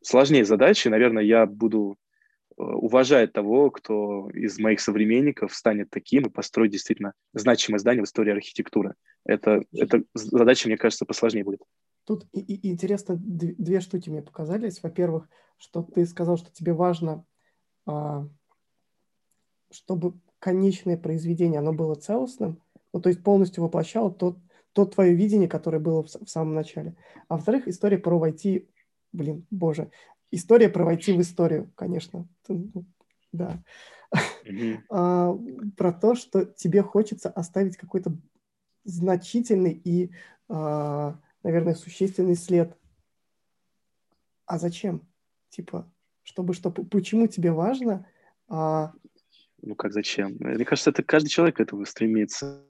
[0.03, 0.89] сложнее задачи.
[0.89, 1.97] Наверное, я буду
[2.59, 8.07] э, уважать того, кто из моих современников станет таким и построит действительно значимое здание в
[8.07, 8.95] истории архитектуры.
[9.25, 11.61] Это, это задача, мне кажется, посложнее будет.
[12.13, 14.83] Тут и, и интересно, две штуки мне показались.
[14.83, 17.25] Во-первых, что ты сказал, что тебе важно,
[17.87, 18.29] а,
[19.71, 22.61] чтобы конечное произведение, оно было целостным,
[22.93, 24.37] ну, то есть полностью воплощало то,
[24.75, 26.97] то твое видение, которое было в, в самом начале.
[27.29, 28.69] А во-вторых, история про войти,
[29.13, 29.91] блин, боже,
[30.31, 32.85] история про войти в историю, конечно, ну,
[33.33, 33.65] да.
[34.45, 34.81] Mm-hmm.
[34.91, 35.35] а,
[35.79, 38.15] про то, что тебе хочется оставить какой-то
[38.85, 40.11] значительный и
[40.51, 42.77] а, наверное, существенный след.
[44.47, 45.07] А зачем?
[45.51, 45.91] Типа,
[46.23, 48.07] чтобы что, почему тебе важно?
[48.49, 48.93] А...
[49.61, 50.37] Ну как зачем?
[50.41, 52.65] Мне кажется, это каждый человек к этому стремится.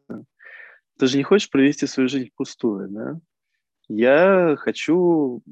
[0.99, 3.21] Ты же не хочешь провести свою жизнь впустую, да?
[3.89, 5.43] Я хочу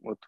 [0.00, 0.18] вот,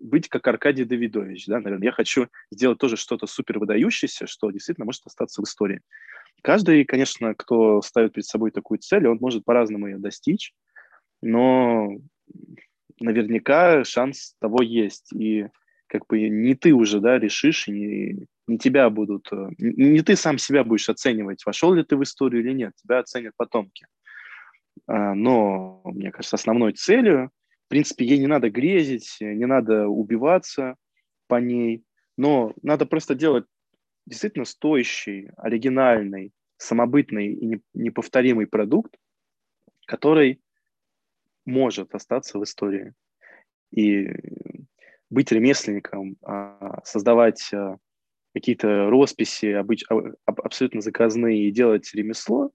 [0.00, 1.86] быть как Аркадий Давидович, да, наверное.
[1.86, 5.82] Я хочу сделать тоже что-то супер выдающееся, что действительно может остаться в истории.
[6.42, 10.54] Каждый, конечно, кто ставит перед собой такую цель, он может по-разному ее достичь
[11.22, 11.90] но
[13.00, 15.12] наверняка шанс того есть.
[15.12, 15.46] И
[15.88, 20.16] как бы не ты уже, да, решишь, и не, не тебя будут, э, не ты
[20.16, 23.86] сам себя будешь оценивать, вошел ли ты в историю или нет, тебя оценят потомки.
[24.86, 27.30] А, но, мне кажется, основной целью,
[27.66, 30.76] в принципе, ей не надо грезить, не надо убиваться
[31.26, 31.84] по ней,
[32.16, 33.44] но надо просто делать
[34.06, 38.94] действительно стоящий, оригинальный, самобытный и неповторимый продукт,
[39.86, 40.40] который
[41.48, 42.92] может остаться в истории.
[43.74, 44.06] И
[45.10, 47.78] быть ремесленником, а, создавать а,
[48.34, 49.84] какие-то росписи обыч...
[49.90, 52.50] А, абсолютно заказные и делать ремесло,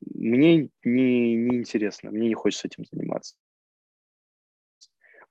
[0.00, 3.34] мне не, не интересно, мне не хочется этим заниматься.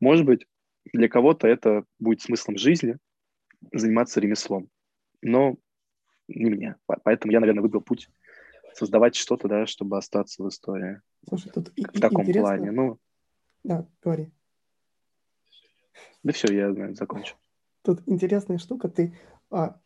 [0.02, 0.46] Может быть,
[0.92, 2.98] для кого-то это будет смыслом жизни
[3.72, 4.70] заниматься ремеслом,
[5.22, 5.56] но
[6.28, 6.76] не мне.
[7.04, 8.10] Поэтому я, наверное, выбрал путь
[8.74, 11.02] создавать что-то, да, чтобы остаться в истории.
[11.28, 12.42] Слушай, тут в таком интересно.
[12.42, 12.72] плане.
[12.72, 13.00] Ну,
[13.64, 14.32] да, говори.
[16.24, 17.36] Да все, я наверное, закончу.
[17.84, 18.90] Тут интересная штука.
[18.90, 19.18] Ты
[19.50, 19.80] а,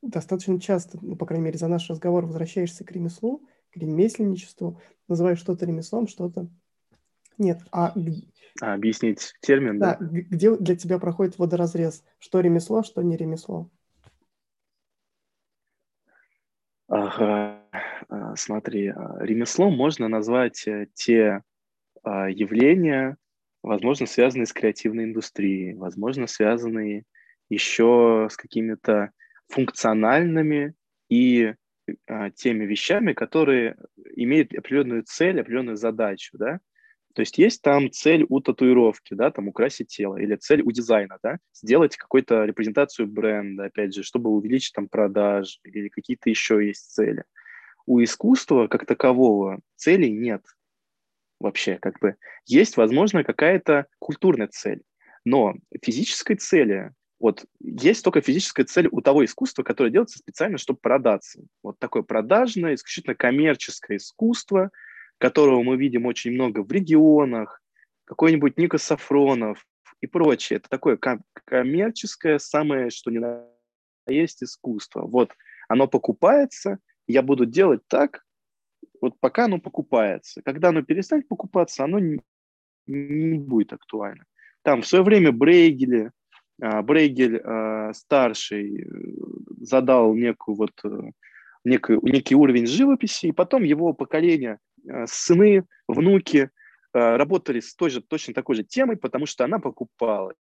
[0.00, 5.38] достаточно часто, ну, по крайней мере, за наш разговор возвращаешься к ремеслу, к ремесленничеству, называешь
[5.38, 6.48] что-то ремеслом, что-то
[7.38, 7.60] нет.
[7.70, 7.94] А,
[8.60, 9.96] а объяснить термин, да?
[9.98, 12.04] Да, где для тебя проходит водоразрез?
[12.18, 13.70] Что ремесло, что не ремесло?
[16.88, 17.61] Ага.
[18.12, 21.42] А, смотри, а, ремеслом можно назвать э, те
[22.02, 23.16] а, явления,
[23.62, 27.04] возможно, связанные с креативной индустрией, возможно, связанные
[27.48, 29.12] еще с какими-то
[29.48, 30.74] функциональными
[31.08, 31.54] и
[32.36, 33.76] теми вещами, которые
[34.14, 36.60] имеют определенную цель, определенную задачу, да.
[37.14, 41.18] То есть есть там цель у татуировки, да, там украсить тело, или цель у дизайна,
[41.22, 46.92] да, сделать какую-то репрезентацию бренда, опять же, чтобы увеличить там продажи, или какие-то еще есть
[46.92, 47.24] цели
[47.86, 50.42] у искусства как такового целей нет
[51.40, 51.78] вообще.
[51.78, 52.16] Как бы
[52.46, 54.82] есть, возможно, какая-то культурная цель,
[55.24, 56.92] но физической цели
[57.22, 61.40] вот есть только физическая цель у того искусства, которое делается специально, чтобы продаться.
[61.62, 64.72] Вот такое продажное, исключительно коммерческое искусство,
[65.18, 67.62] которого мы видим очень много в регионах,
[68.06, 69.64] какой-нибудь Ника Сафронов
[70.00, 70.56] и прочее.
[70.56, 70.98] Это такое
[71.44, 73.46] коммерческое, самое, что ни на
[74.08, 75.02] есть искусство.
[75.02, 75.32] Вот
[75.68, 78.24] оно покупается, я буду делать так,
[79.00, 80.42] вот пока оно покупается.
[80.42, 82.20] Когда оно перестанет покупаться, оно не,
[82.86, 84.24] не будет актуально.
[84.62, 86.12] Там в свое время Брейгель,
[86.62, 88.86] а, а, старший э,
[89.60, 90.88] задал некую вот э,
[91.64, 94.58] некий, некий уровень живописи, и потом его поколение
[95.06, 96.50] сыны, внуки
[96.92, 100.36] работали с той же, точно такой же темой, потому что она покупалась.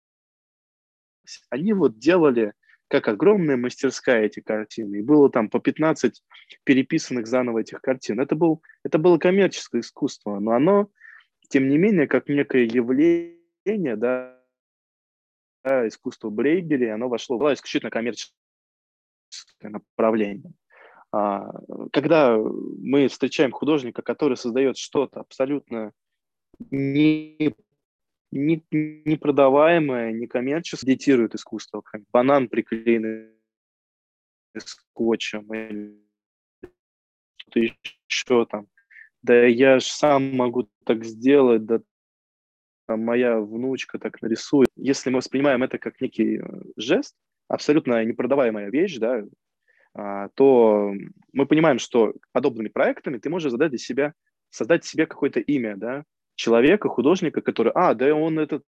[1.49, 2.53] Они вот делали
[2.87, 4.97] как огромная мастерская эти картины.
[4.97, 6.23] И было там по 15
[6.63, 8.19] переписанных заново этих картин.
[8.19, 10.89] Это, был, это было коммерческое искусство, но оно,
[11.49, 14.37] тем не менее, как некое явление, да,
[15.87, 18.33] искусство Брейгели, оно вошло в исключительно коммерческое
[19.61, 20.53] направление.
[21.11, 21.51] А,
[21.91, 25.91] когда мы встречаем художника, который создает что-то абсолютно
[26.71, 27.53] не
[28.31, 31.83] не, непродаваемое, некоммерческое, дитирует искусство.
[32.11, 33.31] Банан приклеенный
[34.57, 35.97] скотчем или
[37.37, 38.67] что-то еще там.
[39.21, 41.81] Да я же сам могу так сделать, да
[42.87, 44.69] там моя внучка так нарисует.
[44.75, 46.43] Если мы воспринимаем это как некий э,
[46.77, 47.15] жест,
[47.49, 49.23] абсолютно непродаваемая вещь, да,
[49.93, 50.93] а, то
[51.33, 54.13] мы понимаем, что подобными проектами ты можешь задать для себя,
[54.49, 56.03] создать себе какое-то имя, да,
[56.37, 58.61] человека, художника, который, а, да он это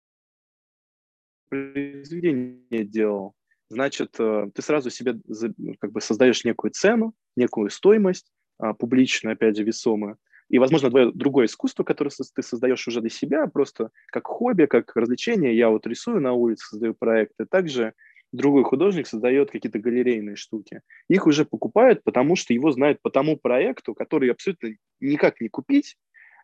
[1.49, 3.35] произведение делал,
[3.69, 5.21] значит, э, ты сразу себе
[5.57, 10.91] ну, как бы создаешь некую цену, некую стоимость, а, публичную, опять же, весомую, и, возможно,
[10.91, 15.57] твое другое искусство, которое ты создаешь уже для себя, просто как хобби, как развлечение.
[15.57, 17.45] Я вот рисую на улице, создаю проекты.
[17.45, 17.93] Также
[18.33, 20.81] другой художник создает какие-то галерейные штуки.
[21.09, 25.97] Их уже покупают, потому что его знают по тому проекту, который абсолютно никак не купить.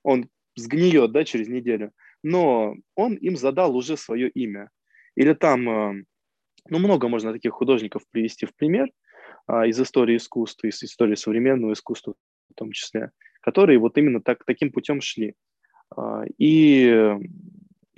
[0.03, 4.71] Он сгниет да, через неделю, но он им задал уже свое имя.
[5.17, 6.05] Или там, э,
[6.69, 8.89] ну, много можно таких художников привести в пример
[9.47, 12.15] а, из истории искусства, из истории современного искусства
[12.51, 13.11] в том числе,
[13.43, 15.35] которые вот именно так, таким путем шли.
[15.95, 17.17] А, и а,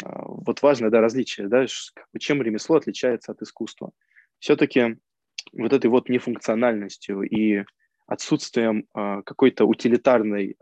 [0.03, 1.67] вот важное да, различие, да,
[2.19, 3.93] чем ремесло отличается от искусства.
[4.39, 4.99] Все-таки
[5.53, 7.65] вот этой вот нефункциональностью и
[8.07, 10.57] отсутствием какой-то утилитарной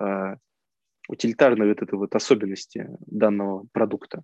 [1.09, 4.23] утилитарной вот этой вот особенности данного продукта.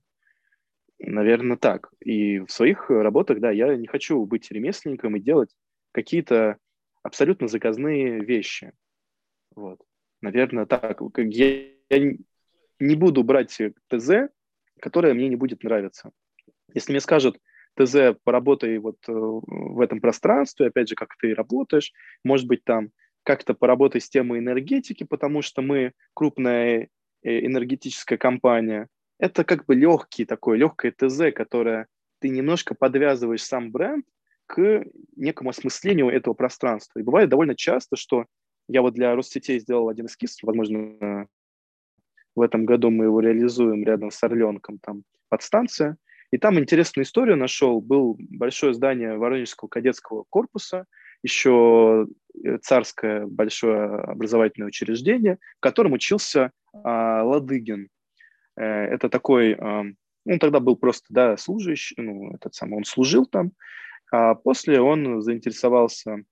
[0.98, 1.90] Наверное, так.
[2.00, 5.50] И в своих работах, да, я не хочу быть ремесленником и делать
[5.92, 6.58] какие-то
[7.02, 8.72] абсолютно заказные вещи.
[9.54, 9.80] Вот.
[10.20, 11.00] Наверное, так.
[11.16, 12.14] Я, я
[12.78, 14.10] не буду брать ТЗ,
[14.80, 16.10] которое мне не будет нравиться.
[16.74, 17.38] Если мне скажут,
[17.76, 21.92] ТЗ, поработай вот э, в этом пространстве, опять же, как ты работаешь,
[22.24, 22.90] может быть, там
[23.30, 26.88] как-то поработать с темой энергетики, потому что мы крупная
[27.22, 28.88] э, энергетическая компания.
[29.20, 31.86] Это как бы легкий такой, легкое ТЗ, которое
[32.18, 34.04] ты немножко подвязываешь сам бренд
[34.46, 34.82] к
[35.14, 36.98] некому осмыслению этого пространства.
[36.98, 38.26] И бывает довольно часто, что
[38.66, 41.28] я вот для Россетей сделал один эскиз, возможно,
[42.34, 45.98] в этом году мы его реализуем рядом с Орленком, там подстанция.
[46.32, 47.80] И там интересную историю нашел.
[47.80, 50.86] Был большое здание Воронежского кадетского корпуса–
[51.22, 52.06] еще
[52.44, 57.88] э, царское большое образовательное учреждение, в котором учился а, Ладыгин.
[58.56, 59.84] Э, это такой, а,
[60.24, 63.52] он тогда был просто, да, служащий, ну, этот самый, он служил там,
[64.12, 66.24] а после он заинтересовался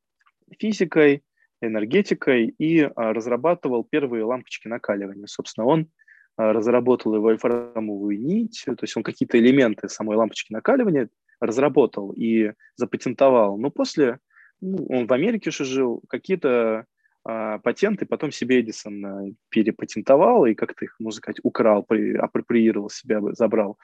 [0.58, 1.22] физикой,
[1.60, 5.26] энергетикой и а, разрабатывал первые лампочки накаливания.
[5.26, 5.90] Собственно, он
[6.36, 11.08] а, разработал и вольфрамовую нить, то есть он какие-то элементы самой лампочки накаливания
[11.40, 13.58] разработал и запатентовал.
[13.58, 14.18] Но после
[14.60, 16.86] ну, он в Америке уже жил, какие-то
[17.24, 22.90] а, патенты потом себе Эдисон а, перепатентовал и как-то их, можно сказать, украл, при, апроприировал
[22.90, 23.78] себя, забрал.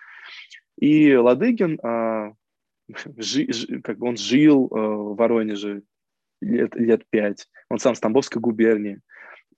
[0.78, 2.32] И Ладыгин, а,
[3.16, 5.82] жи, жи, как он жил а, в Воронеже
[6.40, 9.00] лет, лет пять, он сам с Тамбовской губернии.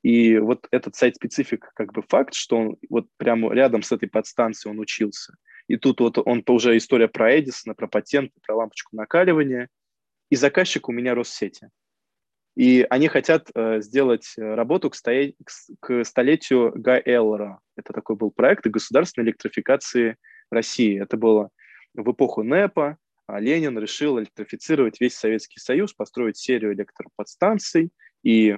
[0.03, 4.73] И вот этот сайт-специфик, как бы факт, что он вот прямо рядом с этой подстанцией
[4.73, 5.35] он учился.
[5.67, 9.69] И тут вот он уже история про Эдисона, про патенты, про лампочку накаливания–
[10.31, 11.69] и заказчик у меня Россети.
[12.57, 15.35] И они хотят э, сделать работу к, стоя...
[15.81, 17.61] к столетию Га Эллера.
[17.77, 20.17] Это такой был проект государственной электрификации
[20.51, 21.01] России.
[21.01, 21.51] Это было
[21.95, 22.97] в эпоху НЭПа.
[23.27, 27.91] А Ленин решил электрифицировать весь Советский Союз, построить серию электроподстанций
[28.23, 28.57] и э,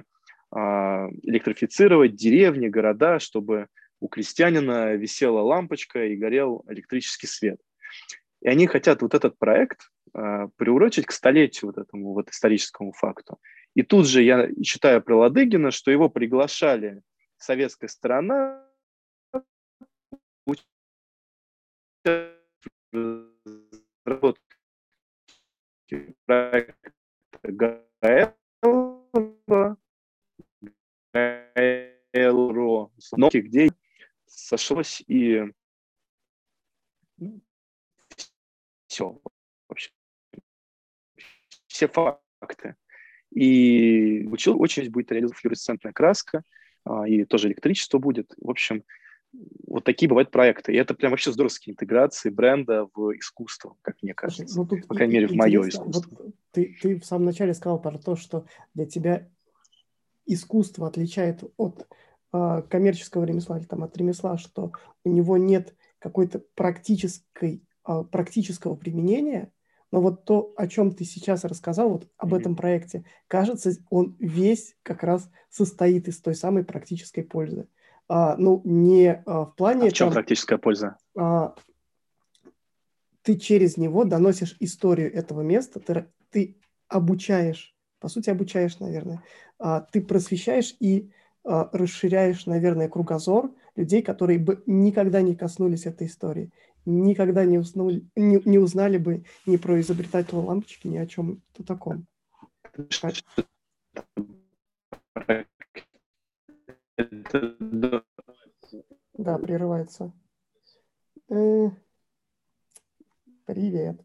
[0.55, 3.67] электрифицировать деревни, города, чтобы
[3.99, 7.59] у крестьянина висела лампочка и горел электрический свет.
[8.41, 13.39] И они хотят вот этот проект э, приурочить к столетию вот этому вот историческому факту.
[13.75, 17.01] И тут же я читаю про Ладыгина, что его приглашали
[17.37, 18.65] советская сторона
[22.91, 24.43] разработки
[26.25, 26.91] проекта
[27.43, 28.33] Гаэлро,
[31.13, 32.91] Гаэлро,
[33.33, 33.69] где
[34.25, 35.43] сошлось и
[38.89, 39.21] все
[39.69, 39.91] вообще.
[41.67, 42.75] Все факты.
[43.31, 46.43] И учил очередь будет реализована флюоресцентная краска,
[46.83, 48.33] а, и тоже электричество будет.
[48.37, 48.83] В общем,
[49.67, 50.73] вот такие бывают проекты.
[50.73, 54.57] И это прям вообще здоровские интеграции бренда в искусство, как мне кажется.
[54.57, 56.23] Ну, тут По крайней мере, в мое искусство.
[56.23, 59.29] Вот ты, ты в самом начале сказал про то, что для тебя
[60.25, 61.87] искусство отличает от
[62.33, 64.71] э, коммерческого ремесла или там, от ремесла, что
[65.03, 69.51] у него нет какой-то практической, практического применения,
[69.91, 72.39] но вот то, о чем ты сейчас рассказал, вот об mm-hmm.
[72.39, 77.67] этом проекте, кажется, он весь как раз состоит из той самой практической пользы.
[78.07, 79.87] А, ну, не а, в плане...
[79.87, 80.97] А в чем там, практическая польза?
[81.17, 81.55] А,
[83.23, 86.57] ты через него доносишь историю этого места, ты, ты
[86.87, 89.23] обучаешь, по сути, обучаешь, наверное,
[89.57, 91.11] а, ты просвещаешь и
[91.43, 96.51] а, расширяешь, наверное, кругозор людей, которые бы никогда не коснулись этой истории,
[96.85, 102.07] никогда не, уснули, не, не узнали бы ни про изобретателя лампочки, ни о чем таком.
[109.13, 110.13] Да, прерывается.
[111.29, 111.69] Э,
[113.45, 114.01] привет.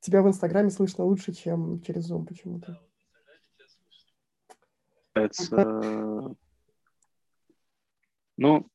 [0.00, 2.80] Тебя в Инстаграме слышно лучше, чем через Zoom почему-то.
[5.14, 6.36] Это...
[8.36, 8.70] Ну,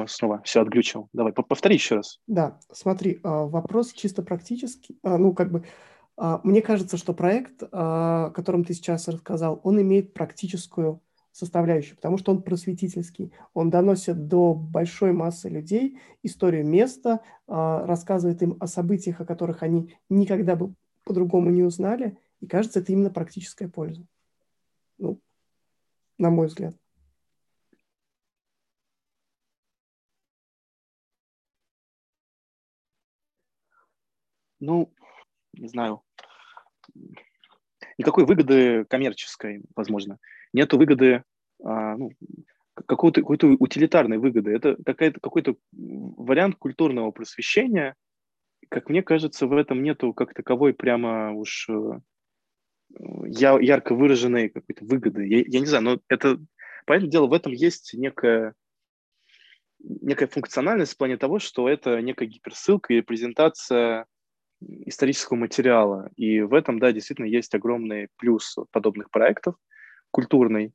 [0.00, 1.08] вот, снова все отглючил.
[1.12, 2.20] Давай, повтори еще раз.
[2.26, 4.98] Да, смотри, а, вопрос чисто практический.
[5.02, 5.64] А, ну, как бы
[6.16, 11.00] а, мне кажется, что проект, о котором ты сейчас рассказал, он имеет практическую
[11.32, 13.32] составляющую, потому что он просветительский.
[13.54, 19.94] Он доносит до большой массы людей историю места, рассказывает им о событиях, о которых они
[20.08, 20.74] никогда бы
[21.04, 22.18] по-другому не узнали.
[22.40, 24.04] И кажется, это именно практическая польза.
[24.98, 25.20] Ну,
[26.18, 26.74] на мой взгляд.
[34.60, 34.92] Ну,
[35.54, 36.02] не знаю,
[37.96, 40.18] никакой выгоды коммерческой, возможно.
[40.52, 41.24] Нету выгоды,
[41.62, 42.12] а, ну,
[42.86, 44.52] какой-то, какой-то утилитарной выгоды.
[44.52, 47.94] Это какая-то, какой-то вариант культурного просвещения.
[48.68, 52.00] Как мне кажется, в этом нету как таковой прямо уж э,
[53.26, 55.26] я, ярко выраженной какой-то выгоды.
[55.26, 56.38] Я, я не знаю, но это,
[56.86, 58.54] понятное дело, в этом есть некая,
[59.78, 64.06] некая функциональность в плане того, что это некая гиперссылка и презентация
[64.60, 66.10] исторического материала.
[66.16, 69.54] И в этом, да, действительно есть огромный плюс подобных проектов,
[70.10, 70.72] культурный.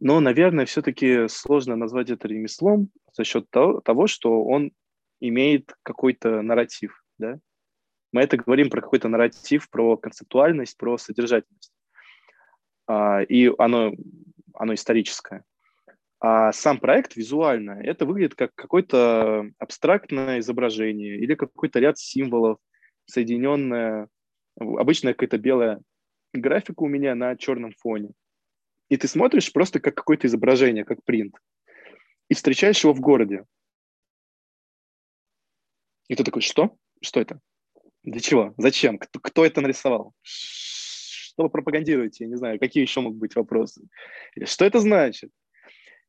[0.00, 4.72] Но, наверное, все-таки сложно назвать это ремеслом за счет того, что он
[5.20, 7.38] имеет какой-то нарратив, да.
[8.12, 11.72] Мы это говорим про какой-то нарратив, про концептуальность, про содержательность.
[12.86, 13.92] А, и оно,
[14.54, 15.44] оно историческое.
[16.20, 22.58] А сам проект визуально, это выглядит как какое-то абстрактное изображение или какой-то ряд символов,
[23.08, 24.08] соединенная,
[24.56, 25.80] обычная какая-то белая
[26.32, 28.10] графика у меня на черном фоне.
[28.88, 31.34] И ты смотришь просто как какое-то изображение, как принт.
[32.28, 33.44] И встречаешь его в городе.
[36.08, 36.76] И ты такой, что?
[37.02, 37.40] Что это?
[38.02, 38.54] Для чего?
[38.56, 38.98] Зачем?
[38.98, 40.14] Кто, кто это нарисовал?
[40.22, 42.24] Что вы пропагандируете?
[42.24, 43.86] Я не знаю, какие еще могут быть вопросы.
[44.44, 45.30] Что это значит?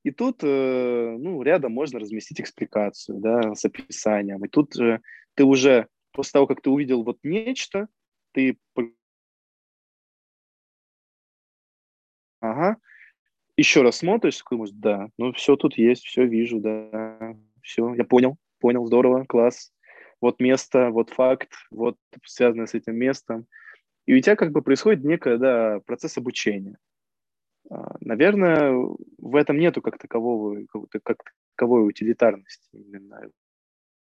[0.04, 4.43] И тут, э, ну, рядом можно разместить экспликацию, да, с описанием.
[4.45, 5.02] И тут э,
[5.36, 7.88] ты уже после того, как ты увидел вот нечто,
[8.34, 8.57] ты...
[12.41, 12.78] Ага.
[13.57, 18.05] Еще раз смотришь, такой, может, да, ну все тут есть, все вижу, да, все, я
[18.05, 19.74] понял, понял, здорово, класс.
[20.22, 23.47] Вот место, вот факт, вот связанное с этим местом.
[24.05, 26.78] И у тебя как бы происходит некий да, процесс обучения.
[27.70, 28.74] А, наверное,
[29.18, 30.60] в этом нету как такового,
[31.03, 31.18] как
[31.55, 33.30] таковой утилитарности именно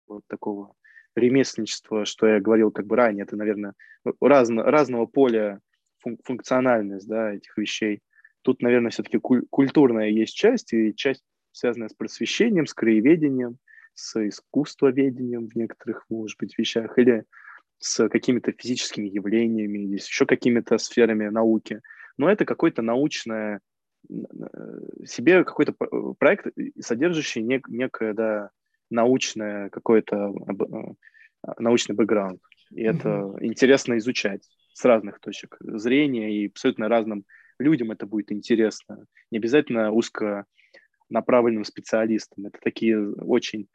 [0.08, 0.76] вот такого
[1.16, 3.74] ремесленничество, что я говорил как бы ранее, это, наверное,
[4.20, 5.60] разно, разного поля
[6.04, 8.02] фун- функциональность да, этих вещей.
[8.42, 13.58] Тут, наверное, все-таки куль- культурная есть часть, и часть, связанная с просвещением, с краеведением,
[13.94, 17.26] с искусствоведением в некоторых, может быть, вещах, или
[17.80, 21.82] с какими-то физическими явлениями, или с еще какими-то сферами науки.
[22.18, 23.60] Но это какое-то научное,
[25.06, 25.74] себе какой-то
[26.18, 26.48] проект,
[26.80, 28.50] содержащий нек- некое, да,
[28.92, 32.42] научное какое-то э, научный бэкграунд.
[32.72, 33.44] И это mm-hmm.
[33.44, 37.26] интересно изучать с разных точек зрения, и абсолютно разным
[37.60, 39.06] людям это будет интересно.
[39.32, 40.46] Не обязательно узко
[41.10, 42.48] направленным специалистам.
[42.48, 43.68] Это такие очень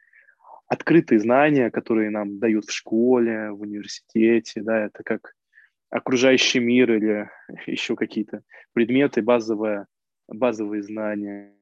[0.67, 5.33] открытые знания, которые нам дают в школе, в университете, да, это как
[5.89, 7.29] окружающий мир или
[7.65, 8.43] еще какие-то
[8.73, 9.85] предметы, базовые,
[10.27, 11.56] базовые знания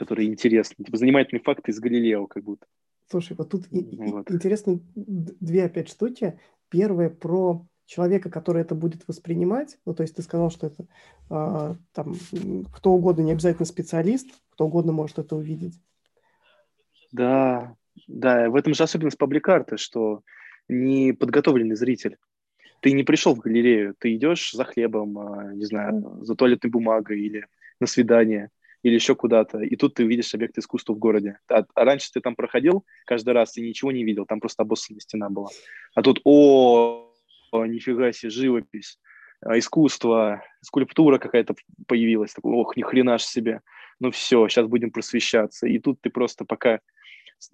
[0.00, 0.82] которые интересны.
[0.82, 2.66] Типа занимательные факты из Галилео как будто.
[3.10, 4.30] Слушай, вот тут вот.
[4.30, 6.40] интересно две опять штуки.
[6.70, 10.86] Первое про человека, который это будет воспринимать, ну, то есть ты сказал, что это
[11.28, 12.14] э, там
[12.72, 15.74] кто угодно, не обязательно специалист, кто угодно может это увидеть.
[17.12, 17.74] Да,
[18.06, 20.22] да, в этом же особенность пабликарта, что
[20.68, 22.16] не подготовленный зритель.
[22.80, 27.20] Ты не пришел в галерею, ты идешь за хлебом, а, не знаю, за туалетной бумагой
[27.20, 27.46] или
[27.80, 28.50] на свидание
[28.82, 31.38] или еще куда-то, и тут ты видишь объект искусства в городе.
[31.48, 35.00] А, а раньше ты там проходил каждый раз и ничего не видел, там просто обоссанная
[35.00, 35.48] стена была.
[35.94, 37.12] А тут, о,
[37.52, 38.98] нифига себе, живопись,
[39.42, 41.54] а, искусство, скульптура какая-то
[41.86, 42.32] появилась.
[42.32, 43.60] Такой, ох, ни хрена ж себе.
[43.98, 45.66] Ну все, сейчас будем просвещаться.
[45.66, 46.80] И тут ты просто пока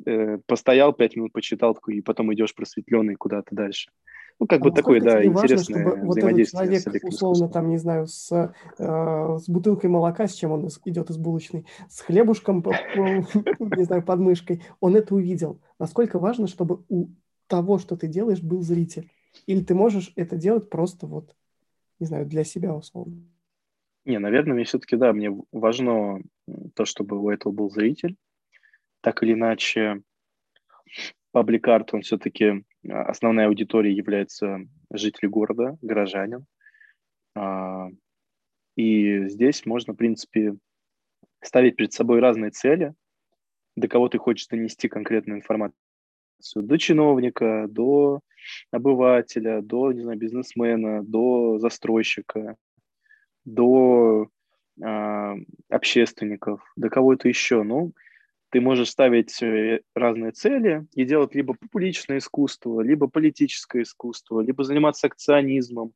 [0.04, 3.90] э, постоял пять минут, почитал, такой, и потом идешь просветленный куда-то дальше.
[4.38, 7.78] Ну, как а бы такое, да, интересное важно, чтобы вот этот человек, условно, там, не
[7.78, 8.30] знаю, с,
[8.78, 12.62] э, с бутылкой молока, с чем он идет из булочной, с хлебушком,
[12.96, 15.60] не знаю, под мышкой, он это увидел.
[15.78, 17.08] Насколько важно, чтобы у
[17.46, 19.10] того, что ты делаешь, был зритель.
[19.46, 21.34] Или ты можешь это делать просто вот,
[21.98, 23.16] не знаю, для себя условно.
[24.04, 26.20] Не, наверное, мне все-таки, да, мне важно
[26.74, 28.16] то, чтобы у этого был зритель.
[29.00, 30.02] Так или иначе,
[31.32, 34.60] паблик-арт, он все-таки основная аудитория является
[34.92, 36.46] жители города, горожанин.
[37.34, 37.88] А,
[38.76, 40.56] и здесь можно, в принципе,
[41.42, 42.94] ставить перед собой разные цели,
[43.76, 45.78] до кого ты хочешь донести конкретную информацию.
[46.54, 48.20] До чиновника, до
[48.70, 52.56] обывателя, до, не знаю, бизнесмена, до застройщика,
[53.44, 54.28] до
[54.82, 55.34] э,
[55.70, 57.62] общественников, до кого-то еще.
[57.62, 57.92] Ну,
[58.50, 64.64] ты можешь ставить э, разные цели и делать либо публичное искусство, либо политическое искусство, либо
[64.64, 65.92] заниматься акционизмом,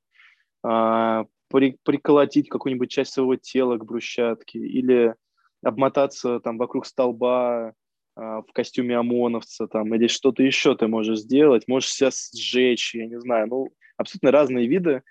[0.62, 5.14] а, при, приколотить какую-нибудь часть своего тела к брусчатке или
[5.62, 7.74] обмотаться там вокруг столба
[8.16, 13.06] а, в костюме ОМОНовца там, или что-то еще ты можешь сделать, можешь себя сжечь, я
[13.06, 15.02] не знаю, ну, абсолютно разные виды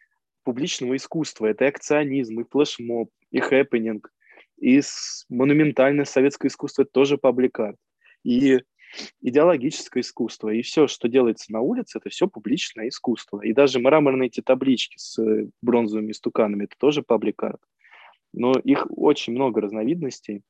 [0.43, 1.47] публичного искусства.
[1.47, 4.11] Это и акционизм, и флешмоб, и хэппининг,
[4.59, 4.81] и
[5.29, 7.77] монументальное советское искусство– это тоже public art.
[8.23, 8.59] И
[9.21, 13.41] идеологическое искусство, и все, что делается на улице, это все публичное искусство.
[13.41, 17.61] И даже мраморные эти таблички с э, бронзовыми истуканами– это тоже public art.
[18.33, 20.43] Но их очень много разновидностей,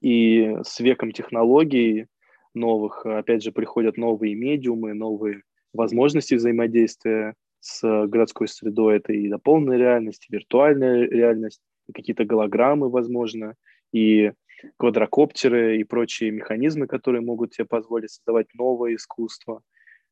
[0.00, 2.06] и с веком технологий
[2.54, 8.96] новых, опять же, приходят новые медиумы, новые возможности взаимодействия с городской средой.
[8.96, 11.62] Это и дополненная реальность, и виртуальная реальность,
[11.92, 13.54] какие-то голограммы, возможно,
[13.92, 14.32] и
[14.76, 19.62] квадрокоптеры и прочие механизмы, которые могут тебе позволить создавать новое искусство,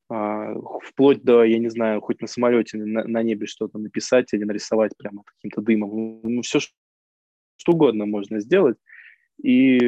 [0.09, 4.45] а, вплоть до, я не знаю, хоть на самолете на, на небе что-то написать или
[4.45, 6.21] нарисовать прямо каким-то дымом.
[6.23, 8.77] Ну, все что угодно можно сделать.
[9.43, 9.79] И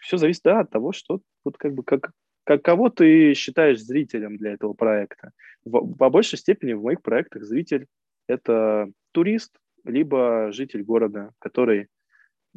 [0.00, 2.10] все зависит, да, от того, что вот как бы как,
[2.44, 5.32] как кого ты считаешь зрителем для этого проекта.
[5.64, 7.86] В, по большей степени в моих проектах зритель–
[8.28, 9.52] это турист,
[9.84, 11.88] либо житель города, который,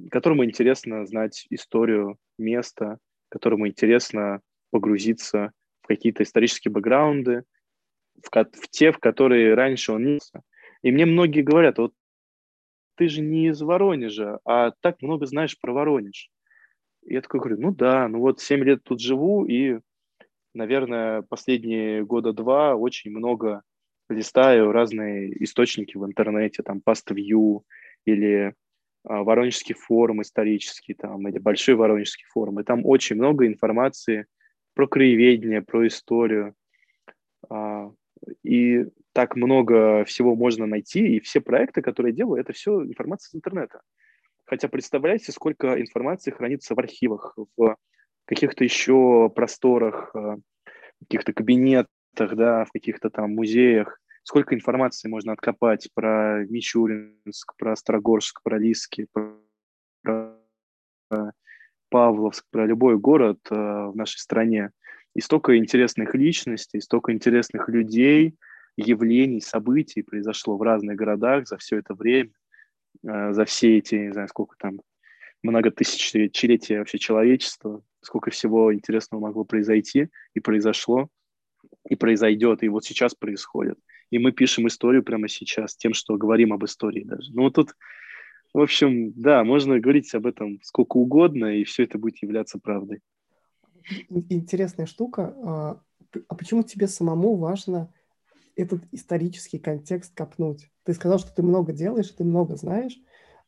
[0.10, 2.98] которому интересно знать историю места,
[3.30, 5.52] которому интересно погрузиться
[5.82, 7.44] в какие-то исторические бэкграунды,
[8.22, 10.20] в, в те, в которые раньше он не...
[10.82, 11.94] И мне многие говорят, вот
[12.96, 16.30] ты же не из Воронежа, а так много знаешь про Воронеж.
[17.06, 19.80] И я такой говорю, ну да, ну вот 7 лет тут живу, и,
[20.54, 23.62] наверное, последние года два очень много
[24.10, 27.62] листаю разные источники в интернете, там PastView
[28.06, 28.54] или
[29.04, 34.26] а, Воронежский форум исторический, там, или Большой Воронежский форум, и там очень много информации
[34.74, 36.54] про краеведение, про историю.
[37.50, 37.92] А,
[38.44, 43.30] и так много всего можно найти, и все проекты, которые я делаю, это все информация
[43.30, 43.82] из интернета.
[44.46, 47.76] Хотя представляете, сколько информации хранится в архивах, в
[48.26, 50.38] каких-то еще просторах, а,
[51.00, 51.92] каких-то кабинетах,
[52.26, 59.08] да, в каких-то там музеях, сколько информации можно откопать про Мичуринск, про Острогорск, про Лиски,
[59.12, 60.38] про
[61.90, 64.72] Павловск, про любой город э, в нашей стране.
[65.16, 68.36] И столько интересных личностей, столько интересных людей,
[68.76, 72.32] явлений, событий произошло в разных городах за все это время,
[73.04, 74.82] э, за все эти, не знаю, сколько там,
[75.44, 81.10] многотысячелетия вообще человечества, сколько всего интересного могло произойти и произошло
[81.90, 83.80] и произойдет, и вот сейчас происходит.
[84.10, 87.34] И мы пишем историю прямо сейчас, тем, что говорим об истории даже.
[87.34, 87.76] Ну, тут,
[88.54, 93.02] в общем, да, можно говорить об этом сколько угодно, и все это будет являться правдой.
[94.10, 95.36] Интересная штука.
[95.44, 95.82] А,
[96.28, 97.94] а почему тебе самому важно
[98.56, 100.70] этот исторический контекст копнуть?
[100.84, 102.98] Ты сказал, что ты много делаешь, ты много знаешь,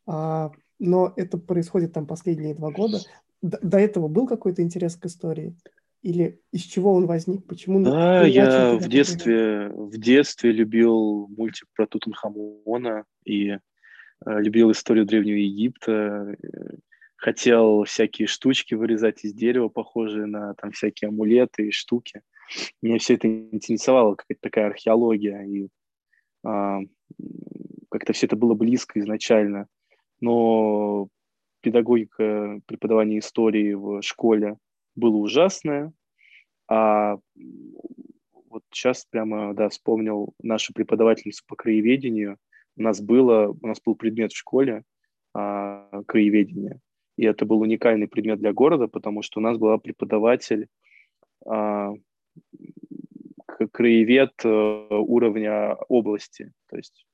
[0.05, 2.99] а, но это происходит там последние два года.
[3.41, 5.55] До этого был какой-то интерес к истории?
[6.02, 7.45] Или из чего он возник?
[7.45, 7.84] Почему?
[7.84, 13.60] Да, я в детстве, в детстве любил мультик про Тутанхамона и э,
[14.26, 16.36] любил историю Древнего Египта.
[16.41, 16.78] Э,
[17.18, 22.22] хотел всякие штучки вырезать из дерева, похожие на там всякие амулеты и штуки.
[22.82, 25.68] Меня все это интересовало, какая-то такая археология, и
[26.43, 26.80] а,
[27.91, 29.68] как-то все это было близко изначально.
[30.22, 31.10] Но
[31.62, 34.58] педагогика преподавания истории в школе
[35.00, 35.91] было ужасное,
[36.70, 37.18] а
[38.50, 42.38] вот сейчас прямо, да, вспомнил нашу преподавательницу по краеведению.
[42.78, 44.84] У нас было, у нас был предмет в школе
[45.34, 46.80] а, краеведения,
[47.18, 50.68] и это был уникальный предмет для города, потому что у нас была преподаватель
[51.45, 51.93] а,
[53.72, 57.06] краевед э, уровня области, то есть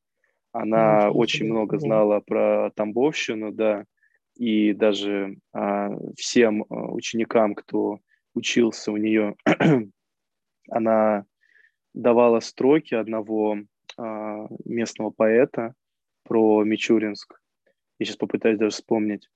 [0.52, 3.86] она Очень очень много знала про Тамбовщину, да,
[4.36, 8.00] и даже а, всем а, ученикам, кто
[8.34, 9.36] учился у нее,
[10.70, 11.26] она
[11.94, 13.58] давала строки одного
[13.98, 15.74] а, местного поэта
[16.24, 17.40] про Мичуринск.
[17.98, 19.30] Я сейчас попытаюсь даже вспомнить.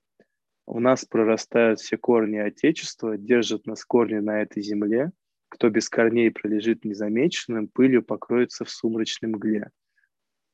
[0.66, 5.12] У нас прорастают все корни Отечества, держат нас корни на этой земле.
[5.48, 9.72] Кто без корней пролежит незамеченным, пылью покроется в сумрачной мгле.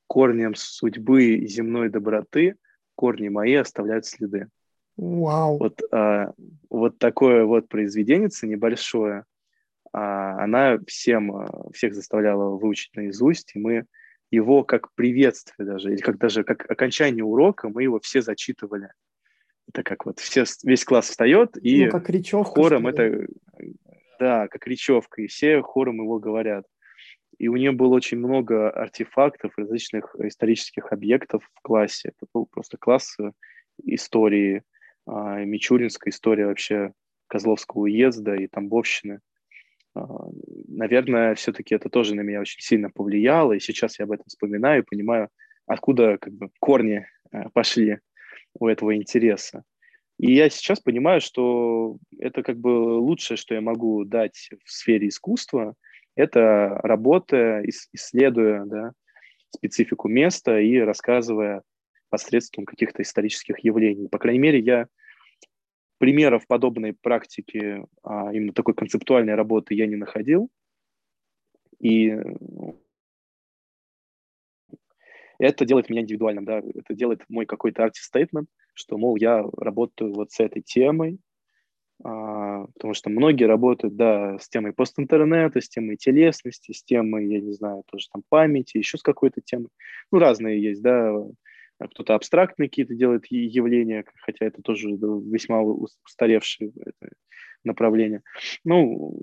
[0.08, 2.56] Корнем судьбы земной доброты
[2.96, 4.48] корни мои оставляют следы.
[4.98, 5.58] Вау.
[5.58, 6.32] Вот, а,
[6.70, 9.26] вот такое вот произведение небольшое,
[9.92, 13.86] а, она всем, а, всех заставляла выучить наизусть, и мы
[14.32, 18.90] его как приветствие даже, или как даже как окончание урока, мы его все зачитывали.
[19.68, 23.28] Это как вот все, весь класс встает, и ну, как речевка, хором это,
[24.20, 26.66] да, как речевка, и все хором его говорят.
[27.38, 32.10] И у нее было очень много артефактов, различных исторических объектов в классе.
[32.16, 33.32] Это был просто класс э,
[33.84, 34.64] истории,
[35.06, 36.94] а, Мичуринская история вообще
[37.28, 39.20] Козловского уезда и Тамбовщины.
[39.96, 40.06] А,
[40.68, 44.82] наверное, все-таки это тоже на меня очень сильно повлияло, и сейчас я об этом вспоминаю
[44.82, 45.30] и понимаю,
[45.66, 48.00] откуда как бы корни э, пошли
[48.54, 49.64] у этого интереса.
[50.18, 55.10] И я сейчас понимаю, что это как бы лучшее, что я могу дать в сфере
[55.10, 55.76] искусства,
[56.16, 57.62] это работа,
[57.94, 58.92] исследуя да,
[59.50, 61.64] специфику места и рассказывая
[62.10, 64.08] посредством каких-то исторических явлений.
[64.08, 64.88] По крайней мере, я
[65.98, 70.50] примеров подобной практики, а, именно такой концептуальной работы я не находил.
[71.80, 72.82] И ну,
[75.40, 80.32] это делает меня индивидуальным, да, это делает мой какой-то артист-стейтмент, что, мол, я работаю вот
[80.32, 81.20] с этой темой,
[82.02, 87.54] потому что многие работают, да, с темой постинтернета, с темой телесности, с темой, я не
[87.54, 89.70] знаю, тоже там памяти, еще с какой-то темой.
[90.12, 91.14] Ну, разные есть, да,
[91.78, 96.72] а кто-то абстрактные какие-то делает явления, хотя это тоже весьма устаревшее
[97.64, 98.22] направление.
[98.64, 99.18] Ну,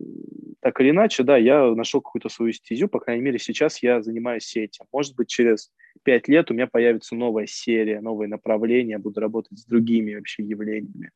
[0.60, 4.54] так или иначе, да, я нашел какую-то свою стезю, по крайней мере, сейчас я занимаюсь
[4.56, 4.84] этим.
[4.92, 5.70] Может быть, через
[6.02, 10.42] пять лет у меня появится новая серия, новое направление, я буду работать с другими вообще
[10.42, 11.10] явлениями.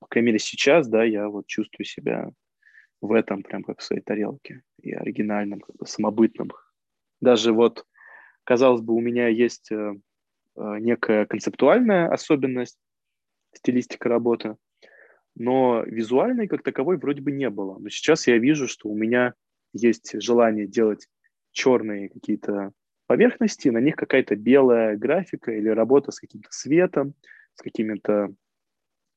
[0.00, 2.30] По крайней мере, сейчас, да, я вот чувствую себя
[3.00, 6.50] в этом прям как в своей тарелке и оригинальном, как бы самобытном.
[7.20, 7.86] Даже вот,
[8.44, 9.94] казалось бы, у меня есть э,
[10.56, 12.78] Э, некая концептуальная особенность,
[13.54, 14.56] стилистика работы,
[15.34, 17.78] но визуальной как таковой вроде бы не было.
[17.78, 19.34] Но сейчас я вижу, что у меня
[19.72, 21.08] есть желание делать
[21.52, 22.72] черные какие-то
[23.06, 27.14] поверхности, на них какая-то белая графика или работа с каким-то светом,
[27.54, 28.34] с какими-то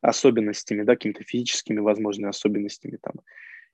[0.04, 3.16] особенностями, да, какими-то физическими, возможно, особенностями там,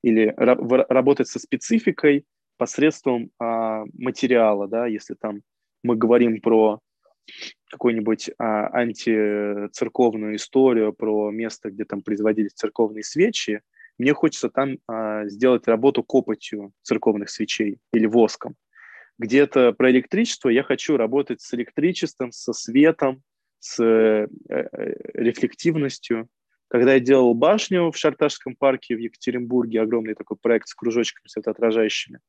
[0.03, 2.25] или работать со спецификой
[2.57, 5.41] посредством а, материала, да, если там
[5.83, 6.79] мы говорим про
[7.71, 13.61] какую-нибудь а, антицерковную историю про место, где там производились церковные свечи,
[13.97, 18.55] мне хочется там а, сделать работу копотью церковных свечей или воском.
[19.17, 23.21] Где-то про электричество я хочу работать с электричеством, со светом,
[23.59, 26.29] с э, э, рефлективностью.
[26.67, 32.19] Когда я делал башню в Шарташском парке в Екатеринбурге, огромный такой проект с кружочками светоотражающими,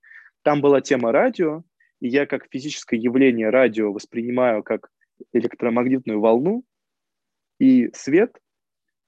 [0.42, 1.62] там была тема радио,
[2.00, 4.88] и я как физическое явление радио воспринимаю как
[5.32, 6.64] электромагнитную волну,
[7.58, 8.38] и свет,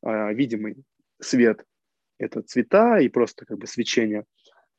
[0.03, 0.85] а, видимый
[1.21, 1.65] свет,
[2.19, 4.25] это цвета и просто как бы свечение,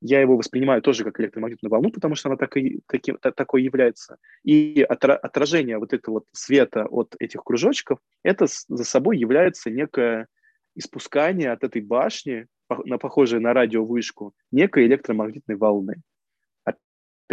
[0.05, 4.17] я его воспринимаю тоже как электромагнитную волну, потому что она так и, таким, такой является.
[4.43, 10.27] И отражение вот этого вот света от этих кружочков, это за собой является некое
[10.75, 12.47] испускание от этой башни,
[12.85, 16.01] на похожее на радиовышку, некой электромагнитной волны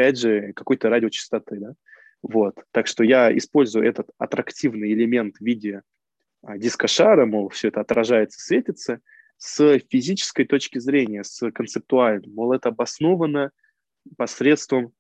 [0.01, 1.75] опять же, какой-то радиочастоты, да.
[2.23, 2.57] Вот.
[2.71, 5.83] Так что я использую этот аттрактивный элемент в виде
[6.43, 9.01] а, дискошара, мол, все это отражается, светится,
[9.41, 12.29] с физической точки зрения, с концептуальной.
[12.29, 13.53] Мол, это обосновано
[14.19, 14.93] посредством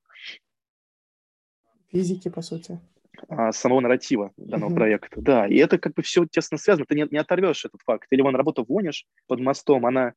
[1.92, 2.80] физики, по сути.
[3.28, 4.76] А, самого нарратива данного uh-huh.
[4.76, 5.20] проекта.
[5.20, 6.86] Да, и это как бы все тесно связано.
[6.88, 8.06] Ты не, не оторвешь этот факт.
[8.10, 10.14] Или вон работу вонишь под мостом, она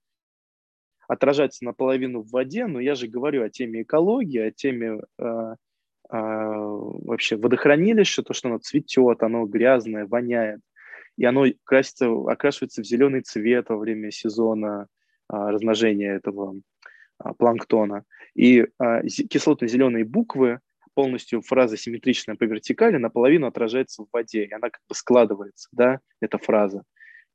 [1.09, 5.55] отражается наполовину в воде, но я же говорю о теме экологии, о теме э, э,
[6.11, 10.61] вообще водохранилища, то, что оно цветет, оно грязное, воняет,
[11.17, 14.87] и оно красится, окрашивается в зеленый цвет во время сезона
[15.31, 18.03] э, размножения этого э, планктона.
[18.35, 20.59] И э, кислотно-зеленые буквы–
[20.93, 25.99] полностью фраза симметричная по вертикали, наполовину отражается в воде, и она как бы складывается, да,
[26.19, 26.83] эта фраза.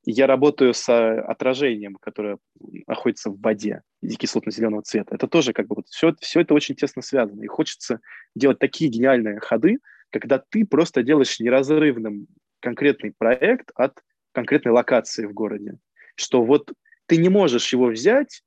[0.05, 2.39] И я работаю с а, отражением, которое
[2.87, 5.14] находится в воде кислотно-зеленого цвета.
[5.14, 7.43] Это тоже как бы вот все, все это очень тесно связано.
[7.43, 8.01] И хочется
[8.35, 9.79] делать такие гениальные ходы,
[10.11, 12.29] когда ты просто делаешь неразрывным
[12.61, 13.98] конкретный проект от
[14.32, 15.78] конкретной локации в городе.
[16.14, 16.72] Что вот
[17.06, 18.42] ты не можешь его взять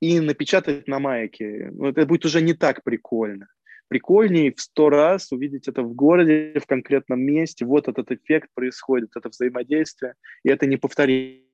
[0.00, 1.70] и напечатать на майке.
[1.72, 3.48] Ну, это будет уже не так прикольно
[3.88, 7.64] прикольнее в сто раз увидеть это в городе, в конкретном месте.
[7.64, 11.44] Вот этот эффект происходит, это взаимодействие, и это неповторимый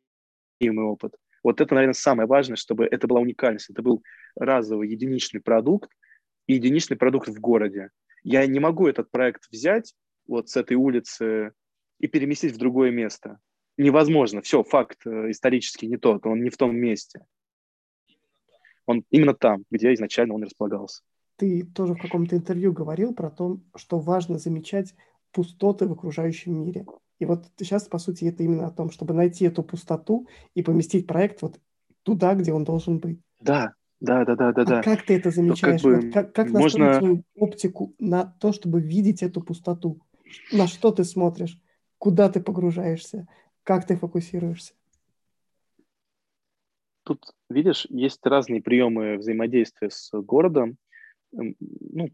[0.60, 1.14] опыт.
[1.42, 4.02] Вот это, наверное, самое важное, чтобы это была уникальность, это был
[4.36, 5.90] разовый единичный продукт,
[6.46, 7.90] и единичный продукт в городе.
[8.22, 9.94] Я не могу этот проект взять
[10.26, 11.52] вот с этой улицы
[12.00, 13.38] и переместить в другое место.
[13.76, 14.42] Невозможно.
[14.42, 17.24] Все, факт э, исторически не тот, он не в том месте.
[18.86, 21.02] Он именно там, где изначально он располагался
[21.40, 24.94] ты тоже в каком-то интервью говорил про то, что важно замечать
[25.32, 26.84] пустоты в окружающем мире.
[27.18, 31.06] И вот сейчас, по сути, это именно о том, чтобы найти эту пустоту и поместить
[31.06, 31.58] проект вот
[32.02, 33.20] туда, где он должен быть.
[33.40, 34.62] Да, да, да, да, да.
[34.62, 34.82] А да.
[34.82, 35.80] как ты это замечаешь?
[35.80, 36.94] Как, бы вот как, как настроить можно...
[36.94, 39.98] свою оптику на то, чтобы видеть эту пустоту?
[40.52, 41.58] На что ты смотришь?
[42.00, 43.28] Куда ты погружаешься?
[43.62, 44.72] Как ты фокусируешься?
[47.02, 50.78] Тут, видишь, есть разные приемы взаимодействия с городом
[51.30, 52.08] ну,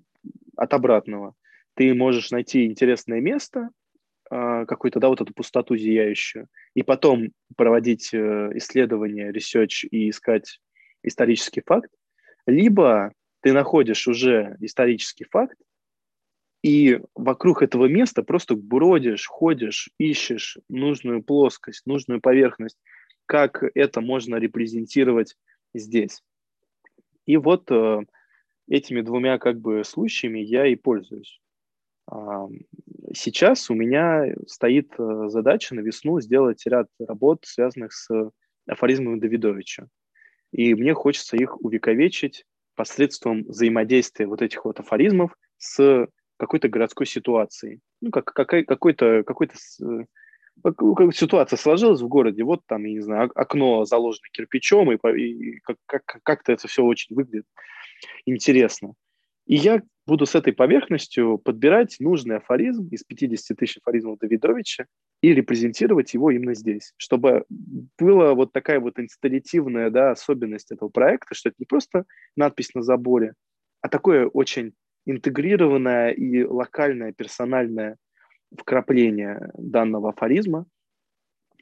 [0.57, 1.37] от обратного.
[1.75, 3.71] Ты можешь найти интересное место,
[4.29, 10.59] а, какую-то, да, вот эту пустоту зияющую, и потом проводить э, исследования, research и искать
[11.05, 11.93] исторический факт,
[12.45, 15.57] либо ты находишь уже исторический факт,
[16.67, 22.77] и вокруг этого места просто бродишь, ходишь, ищешь нужную плоскость, нужную поверхность,
[23.25, 25.37] как это можно репрезентировать
[25.75, 26.25] здесь.
[27.25, 28.01] И вот э,
[28.69, 31.41] этими двумя как бы случаями я и пользуюсь.
[33.15, 38.11] Сейчас у меня стоит э, задача на весну сделать ряд работ, связанных с
[38.67, 39.87] афоризмами Давидовича.
[40.51, 42.45] И мне хочется их увековечить
[42.75, 47.81] посредством взаимодействия вот этих вот афоризмов с какой-то городской ситуацией.
[48.01, 49.55] Ну, как, какая, какой-то, какой-то
[50.63, 55.61] как ситуация сложилась в городе, вот там, я не знаю, окно заложено кирпичом, и, и
[55.61, 57.45] как, как, как-то это все очень выглядит
[58.25, 58.95] интересно.
[59.47, 64.87] И я буду с этой поверхностью подбирать нужный афоризм из 50 тысяч афоризмов Давидовича
[65.21, 67.45] и репрезентировать его именно здесь, чтобы
[67.99, 72.05] была вот такая вот инсталлятивная да, особенность этого проекта, что это не просто
[72.37, 73.35] надпись на заборе,
[73.83, 74.73] а такое очень
[75.07, 77.97] интегрированное и локальное, персональное
[78.57, 80.67] вкрапление данного афоризма,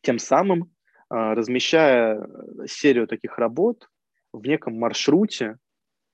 [0.03, 0.73] тем самым
[1.09, 2.27] а, размещая
[2.67, 3.89] серию таких работ
[4.33, 5.59] в неком маршруте,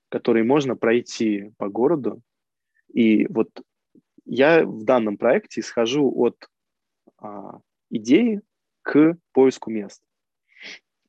[0.09, 2.21] который можно пройти по городу.
[2.93, 3.49] И вот
[4.25, 6.49] я в данном проекте исхожу от
[7.17, 7.59] а,
[7.89, 8.41] идеи
[8.81, 10.03] к поиску мест.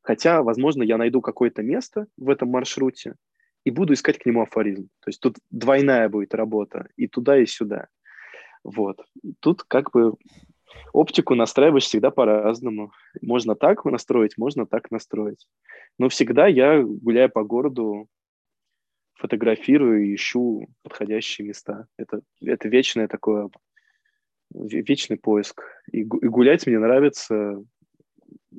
[0.03, 3.17] Хотя, возможно, я найду какое-то место в этом маршруте
[3.65, 4.89] и буду искать к нему афоризм.
[5.01, 7.89] То есть тут двойная будет работа и туда, и сюда.
[8.65, 9.01] Вот.
[9.41, 10.15] Тут как бы
[10.93, 12.93] оптику настраиваешь всегда по-разному.
[13.21, 15.47] Можно так настроить, можно так настроить.
[15.99, 18.09] Но всегда я, гуляя по городу,
[19.15, 21.87] фотографирую и ищу подходящие места.
[21.97, 23.51] Это, это вечное такое,
[24.51, 25.63] вечный поиск.
[25.93, 27.63] И, и гулять мне нравится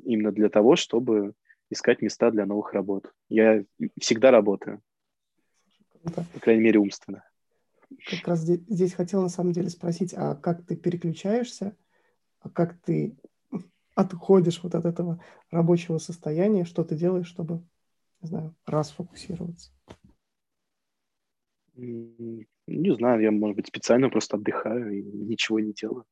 [0.04, 1.34] именно для того, чтобы
[1.70, 3.12] искать места для новых работ.
[3.28, 3.64] Я
[4.00, 4.80] всегда работаю.
[6.04, 6.26] Круто.
[6.34, 7.24] По крайней мере, умственно.
[8.06, 11.76] Как раз здесь, здесь хотел на самом деле спросить, а как ты переключаешься,
[12.40, 13.16] а как ты
[13.94, 17.62] отходишь вот от этого рабочего состояния, что ты делаешь, чтобы,
[18.20, 19.70] не знаю, расфокусироваться?
[21.76, 26.04] Не знаю, я, может быть, специально просто отдыхаю и ничего не делаю.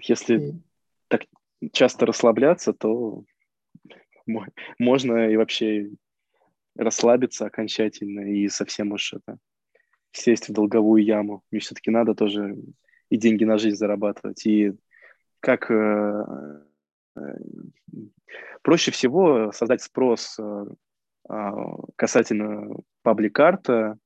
[0.00, 0.60] Если mm.
[1.08, 1.26] так
[1.72, 3.24] часто расслабляться, то
[4.78, 5.90] можно и вообще
[6.76, 9.38] расслабиться окончательно и совсем уж это
[10.12, 11.42] сесть в долговую яму.
[11.50, 12.56] Мне все-таки надо тоже
[13.08, 14.46] и деньги на жизнь зарабатывать.
[14.46, 14.72] И
[15.40, 16.24] как э,
[18.62, 20.38] проще всего создать спрос
[21.28, 23.98] а, касательно паблик-арта,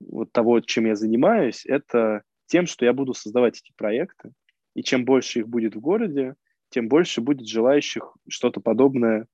[0.00, 4.32] вот того, чем я занимаюсь, это тем, что я буду создавать эти проекты.
[4.74, 6.34] И чем больше их будет в городе,
[6.70, 9.26] тем больше будет желающих что-то подобное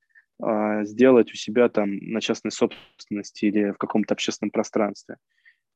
[0.83, 5.17] сделать у себя там на частной собственности или в каком-то общественном пространстве.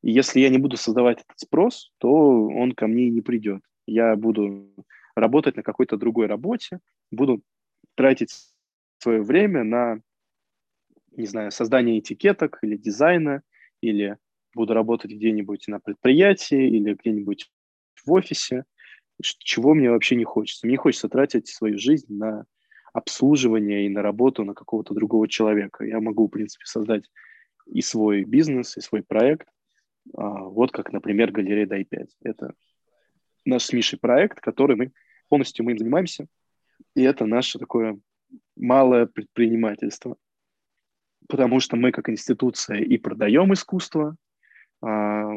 [0.02, 3.62] И если я не буду создавать этот спрос, то он ко мне и не придет.
[3.86, 4.68] Я буду
[5.16, 6.80] работать на какой-то другой работе,
[7.10, 7.42] буду
[7.94, 8.32] тратить
[8.98, 10.00] свое время на,
[11.12, 13.42] не знаю, создание этикеток или дизайна,
[13.80, 14.18] или
[14.54, 17.50] буду работать где-нибудь на предприятии или где-нибудь
[18.04, 18.64] в офисе,
[19.20, 20.66] чего мне вообще не хочется.
[20.66, 22.44] Мне хочется тратить свою жизнь на
[22.98, 25.84] обслуживание и на работу на какого-то другого человека.
[25.84, 27.04] Я могу, в принципе, создать
[27.66, 29.48] и свой бизнес, и свой проект.
[30.16, 32.16] А, вот как, например, галерея Дай 5.
[32.22, 32.54] Это
[33.44, 34.92] наш с Мишей проект, который мы
[35.28, 36.26] полностью мы им занимаемся.
[36.94, 37.98] И это наше такое
[38.56, 40.16] малое предпринимательство.
[41.28, 44.16] Потому что мы как институция и продаем искусство,
[44.82, 45.32] а,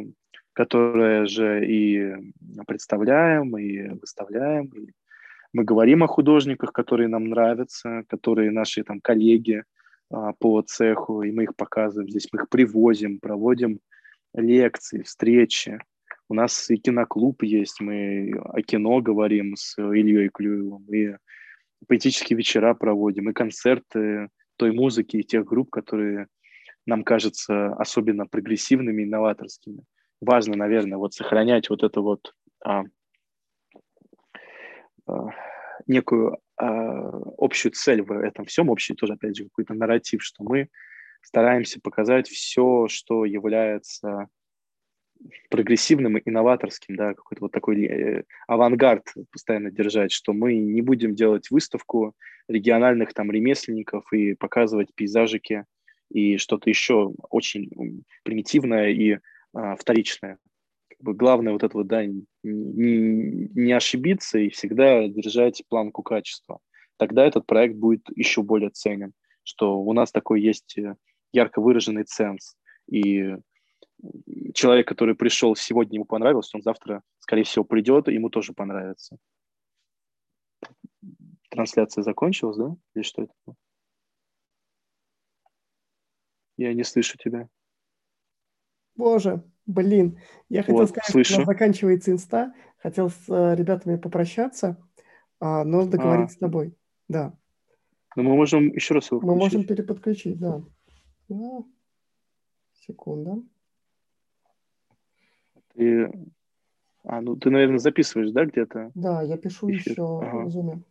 [0.53, 2.15] которое же и
[2.65, 4.91] представляем, и выставляем, и
[5.53, 9.63] мы говорим о художниках, которые нам нравятся, которые наши там коллеги
[10.09, 13.79] а, по цеху, и мы их показываем здесь, мы их привозим, проводим
[14.33, 15.79] лекции, встречи.
[16.29, 21.15] У нас и киноклуб есть, мы о кино говорим с Ильей Клюевым, и
[21.87, 26.27] поэтические вечера проводим, и концерты той музыки и тех групп, которые
[26.85, 29.83] нам кажутся особенно прогрессивными, инноваторскими.
[30.21, 32.33] Важно, наверное, вот сохранять вот это вот
[32.63, 32.83] а,
[35.87, 40.69] некую а, общую цель в этом всем, общий тоже, опять же, какой-то нарратив, что мы
[41.21, 44.27] стараемся показать все, что является
[45.49, 51.13] прогрессивным и инноваторским, да, какой-то вот такой э, авангард постоянно держать, что мы не будем
[51.13, 52.15] делать выставку
[52.47, 55.65] региональных там ремесленников и показывать пейзажики
[56.09, 59.19] и что-то еще очень примитивное и
[59.53, 60.37] а, вторичное
[61.03, 66.59] бы главное вот это вот, да, не, не ошибиться и всегда держать планку качества.
[66.97, 70.95] Тогда этот проект будет еще более ценен, что у нас такой есть э,
[71.31, 72.55] ярко выраженный ценз.
[72.89, 73.35] И
[74.53, 79.17] человек, который пришел сегодня, ему понравилось, он завтра, скорее всего, придет, и ему тоже понравится.
[81.49, 82.75] Трансляция закончилась, да?
[82.95, 83.33] Или что это?
[86.57, 87.49] Я не слышу тебя.
[88.95, 90.19] Боже, Блин,
[90.49, 91.33] я хотел вот, сказать, слышу.
[91.33, 92.53] что у нас заканчивается инста.
[92.77, 94.77] Хотел с э, ребятами попрощаться,
[95.39, 96.37] а, но договориться а.
[96.37, 96.75] с тобой.
[97.07, 97.37] Да.
[98.15, 100.61] Но мы можем еще раз его Мы можем переподключить, да.
[101.29, 101.71] Ну,
[102.73, 103.41] секунда.
[105.73, 106.11] Ты...
[107.03, 108.91] А, ну ты, наверное, записываешь, да, где-то?
[108.93, 109.93] Да, я пишу эфир.
[109.93, 110.37] еще ага.
[110.43, 110.81] в Zoom.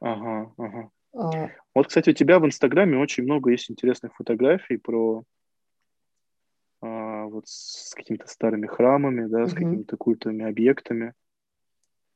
[0.00, 0.90] Ага, ага.
[1.12, 1.50] А...
[1.74, 5.24] Вот, кстати, у тебя в Инстаграме очень много есть интересных фотографий про
[7.34, 9.48] вот с какими-то старыми храмами, да, mm-hmm.
[9.48, 11.12] с какими-то культовыми объектами.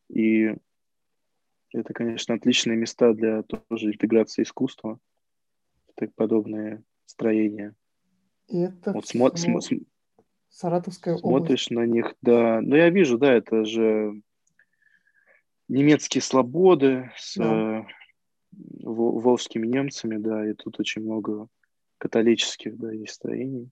[0.09, 0.55] И
[1.73, 4.99] это, конечно, отличные места для тоже интеграции искусства,
[5.97, 7.75] так подобные строения.
[8.47, 9.87] И это вот смо- смо- см-
[10.49, 11.71] Саратовская смотришь область.
[11.71, 12.61] на них, да.
[12.63, 14.23] Ну, я вижу, да, это же
[15.69, 17.81] немецкие слободы с да.
[17.81, 17.85] э,
[18.53, 21.49] волжскими немцами, да, и тут очень много
[21.99, 23.71] католических, да, есть строений.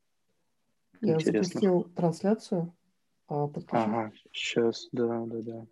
[1.00, 1.42] Я Интересно.
[1.42, 2.74] запустил трансляцию.
[3.28, 5.66] А, ага, сейчас, да, да, да.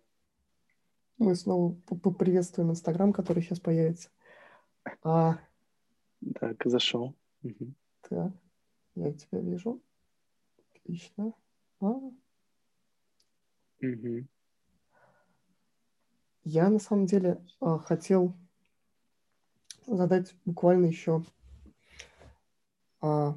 [1.17, 4.09] Мы снова поприветствуем Инстаграм, который сейчас появится.
[5.03, 5.39] А...
[6.39, 7.15] Так, зашел.
[7.43, 7.73] Угу.
[8.09, 8.33] Так,
[8.95, 9.81] я тебя вижу.
[10.73, 11.33] Отлично.
[11.79, 11.85] А?
[11.85, 12.11] Угу.
[16.43, 18.35] Я на самом деле а, хотел
[19.87, 21.23] задать буквально еще
[23.01, 23.35] а,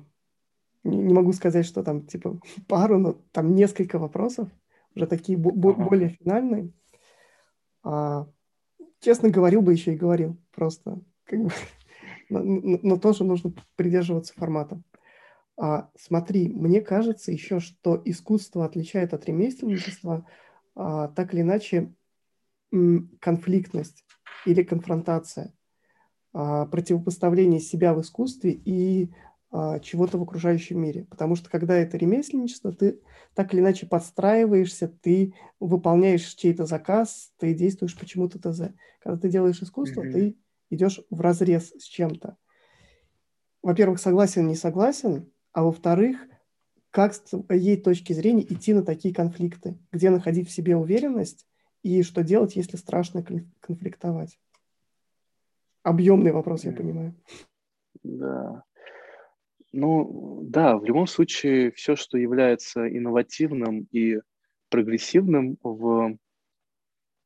[0.88, 4.48] не могу сказать, что там типа пару, но там несколько вопросов,
[4.94, 5.88] уже такие бо- ага.
[5.88, 6.72] более финальные.
[7.82, 8.26] А,
[9.00, 11.50] честно, говорил бы еще и говорил, просто как бы,
[12.28, 14.82] но, но, тоже нужно придерживаться формата.
[15.56, 20.26] А, смотри, мне кажется еще, что искусство отличает от ремесленничества
[20.74, 21.92] а, так или иначе
[23.20, 24.04] конфликтность
[24.44, 25.54] или конфронтация,
[26.32, 29.10] а, противопоставление себя в искусстве и
[29.50, 31.04] чего-то в окружающем мире.
[31.04, 33.00] Потому что когда это ремесленничество, ты
[33.34, 38.74] так или иначе подстраиваешься, ты выполняешь чей-то заказ, ты действуешь почему-то ТЗ.
[39.00, 40.12] Когда ты делаешь искусство, mm-hmm.
[40.12, 40.38] ты
[40.70, 42.36] идешь в разрез с чем-то.
[43.62, 46.18] Во-первых, согласен, не согласен, а во-вторых,
[46.90, 51.46] как с твоей точки зрения идти на такие конфликты, где находить в себе уверенность
[51.82, 53.24] и что делать, если страшно
[53.60, 54.38] конфликтовать.
[55.82, 57.14] Объемный вопрос, я понимаю.
[58.02, 58.64] Да.
[59.72, 64.18] Ну, да, в любом случае, все, что является инновативным и
[64.70, 66.16] прогрессивным, в...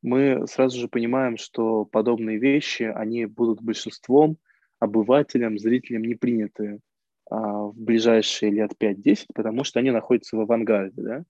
[0.02, 4.38] мы сразу же понимаем, что подобные вещи, они будут большинством
[4.80, 6.80] обывателям, зрителям не приняты
[7.30, 11.00] а, в ближайшие лет 5-10, потому что они находятся в авангарде.
[11.00, 11.24] Да?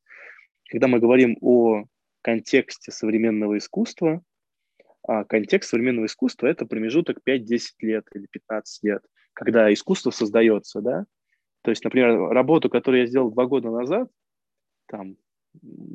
[0.71, 1.85] Когда мы говорим о
[2.23, 4.23] контексте современного искусства,
[5.07, 9.03] а контекст современного искусства– это промежуток 5-10 лет или 15 лет–
[9.33, 11.05] когда искусство создается, да,
[11.62, 14.11] то есть, например, работу, которую я сделал два года назад,
[14.87, 15.16] там,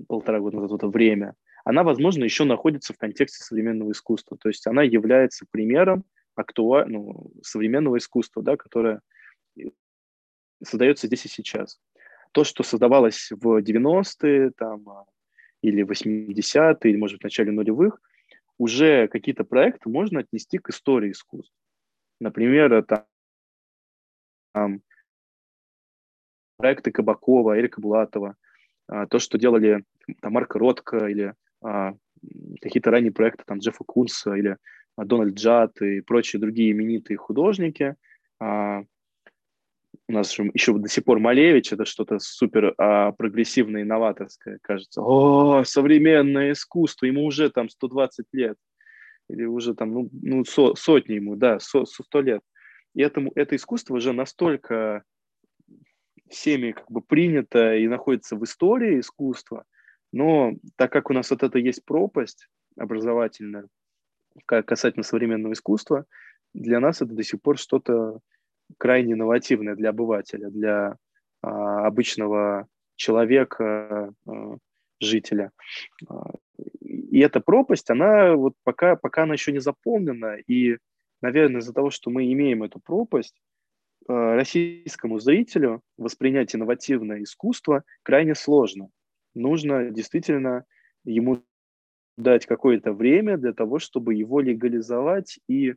[0.07, 1.35] полтора года назад, это время,
[1.65, 6.85] она, возможно, еще находится в контексте современного искусства, то есть она является примером актуа...
[6.85, 9.01] ну, современного искусства, да, которое
[10.63, 11.79] создается здесь и сейчас.
[12.31, 14.85] То, что создавалось в 90-е там,
[15.61, 18.01] или 80-е, или, может быть, в начале нулевых,
[18.57, 21.55] уже какие-то проекты можно отнести к истории искусства.
[22.19, 23.05] Например, там,
[24.58, 24.82] там,
[26.58, 28.36] проекты Кабакова, Эрика Булатова,
[28.88, 29.84] а, то, что делали
[30.22, 31.93] там, Марк Ротко или а,
[32.62, 34.58] какие-то ранние проекты там, Джеффа Кунса или
[34.95, 37.95] а, Дональд Джад и прочие другие именитые художники.
[40.10, 45.01] У нас еще до сих пор Малевич, это что-то супер а, прогрессивное, инноваторское, кажется.
[45.01, 48.58] О, современное искусство, ему уже там 120 лет.
[49.30, 52.41] Или уже там, ну, ну со, сотни ему, да, со, 100 лет.
[52.95, 55.03] И этому, это искусство уже настолько
[56.29, 59.63] всеми как бы принято и находится в истории искусства,
[60.11, 63.67] но так как у нас вот это есть пропасть образовательная
[64.45, 66.05] касательно современного искусства,
[66.53, 68.19] для нас это до сих пор что-то
[68.77, 70.97] крайне инновативное для обывателя, для
[71.41, 74.57] а, обычного человека, а,
[74.99, 75.51] жителя.
[76.07, 76.33] А,
[76.81, 80.77] и эта пропасть, она вот пока, пока она еще не заполнена, и
[81.22, 83.36] наверное, из-за того, что мы имеем эту пропасть,
[84.07, 88.89] э, российскому зрителю воспринять инновативное искусство крайне сложно.
[89.36, 90.65] Нужно действительно
[91.03, 91.43] ему
[92.18, 95.76] дать какое-то время для того, чтобы его легализовать и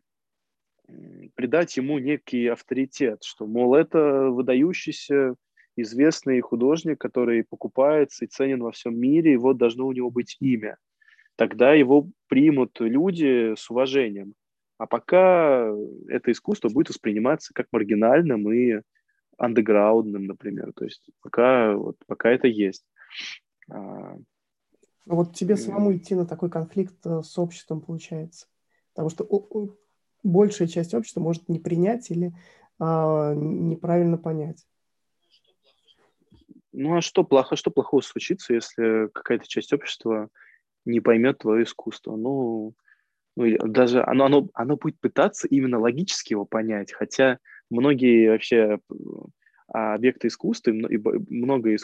[1.35, 5.35] придать ему некий авторитет, что, мол, это выдающийся
[5.77, 10.37] известный художник, который покупается и ценен во всем мире, и вот должно у него быть
[10.41, 10.77] имя.
[11.37, 14.35] Тогда его примут люди с уважением.
[14.81, 15.71] А пока
[16.09, 18.81] это искусство будет восприниматься как маргинальным и
[19.37, 20.73] андеграундным, например.
[20.75, 22.87] То есть пока, вот, пока это есть.
[23.69, 24.17] А,
[25.05, 28.47] ну вот тебе самому идти на такой конфликт э, с обществом получается.
[28.95, 29.77] Потому что
[30.23, 32.33] большая часть общества может не принять или
[32.79, 34.67] а, неправильно понять.
[36.73, 40.31] Ну а что плохо, что плохого случится, если какая-то часть общества
[40.87, 42.17] не поймет твое искусство?
[42.17, 42.73] Ну,
[43.41, 47.39] ну, даже оно, оно, оно будет пытаться именно логически его понять, хотя
[47.71, 48.79] многие вообще
[49.69, 51.77] а, объекты искусства и много,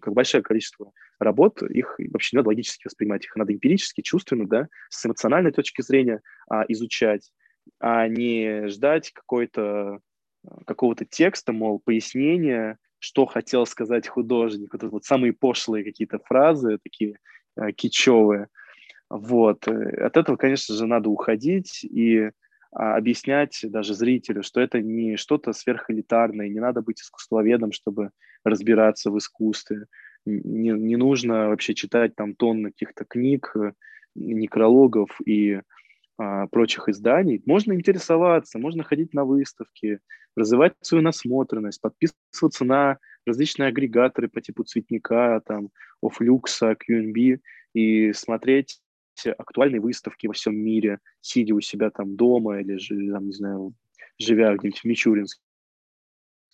[0.00, 4.68] как большое количество работ, их вообще не надо логически воспринимать, их надо эмпирически, чувственно, да,
[4.88, 7.32] с эмоциональной точки зрения а, изучать,
[7.80, 10.00] а не ждать какой-то
[10.66, 17.18] какого-то текста, мол, пояснения, что хотел сказать художник, вот, вот самые пошлые какие-то фразы, такие
[17.56, 18.48] а, кичевые–
[19.10, 19.68] вот.
[19.68, 22.30] Э, от этого, конечно же, надо уходить и
[22.72, 28.10] а, объяснять даже зрителю, что это не что-то сверхэлитарное, не надо быть искусствоведом, чтобы
[28.44, 29.86] разбираться в искусстве.
[30.26, 33.72] Не, не нужно вообще читать там тонны каких-то книг, э,
[34.16, 35.60] некрологов и
[36.18, 37.42] а, прочих изданий.
[37.46, 40.00] Можно интересоваться, можно ходить на выставки,
[40.36, 45.70] развивать свою насмотренность, подписываться на различные агрегаторы по типу Цветника, там,
[46.02, 47.40] Офлюкса, QNB
[47.74, 48.80] и смотреть
[49.26, 52.78] актуальные выставки во всем мире, сидя у себя там дома или,
[53.10, 53.74] там, не знаю,
[54.18, 55.40] живя где-нибудь в Мичуринске,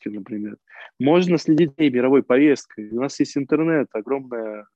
[0.06, 0.56] например.
[0.98, 2.90] Можно следить за мировой повесткой.
[2.90, 4.66] У нас есть интернет, огромная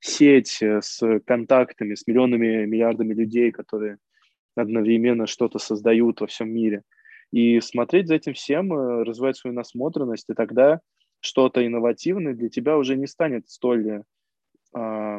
[0.00, 3.98] сеть э, с контактами, с миллионами, миллиардами людей, которые
[4.56, 6.82] одновременно что-то создают во всем мире.
[7.30, 10.80] И смотреть за этим всем, э, развивать свою насмотренность, и тогда
[11.20, 14.02] что-то инновативное для тебя уже не станет столь
[14.74, 15.18] э,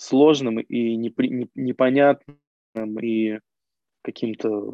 [0.00, 2.38] сложным и непонятным
[3.02, 3.38] и
[4.02, 4.72] каким-то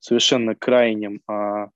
[0.00, 1.68] совершенно крайним а,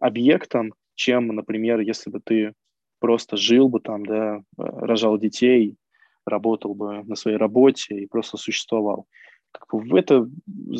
[0.00, 2.54] объектом, чем, например, если бы ты
[2.98, 5.76] просто жил бы там, да, рожал детей,
[6.24, 9.06] работал бы на своей работе и просто существовал.
[9.52, 10.26] Как бы это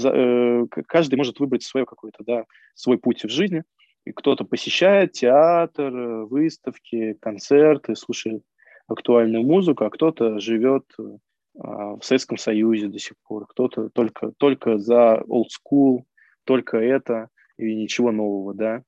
[0.03, 3.65] э, каждый может выбрать свое какое-то, да, свой путь в жизни.
[4.07, 5.93] И кто-то посещает театр,
[6.25, 8.43] выставки, концерты, слушает
[8.87, 11.19] актуальную музыку, а кто-то живет а,
[11.55, 16.03] в Советском Союзе до сих пор, кто-то только, только за old school,
[16.45, 18.83] только это и ничего нового, да.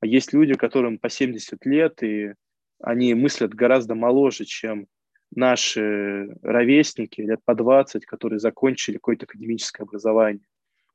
[0.00, 2.34] А есть люди, которым по 70 лет, и
[2.82, 4.86] они мыслят гораздо моложе, чем
[5.34, 10.44] наши ровесники лет по 20, которые закончили какое-то академическое образование.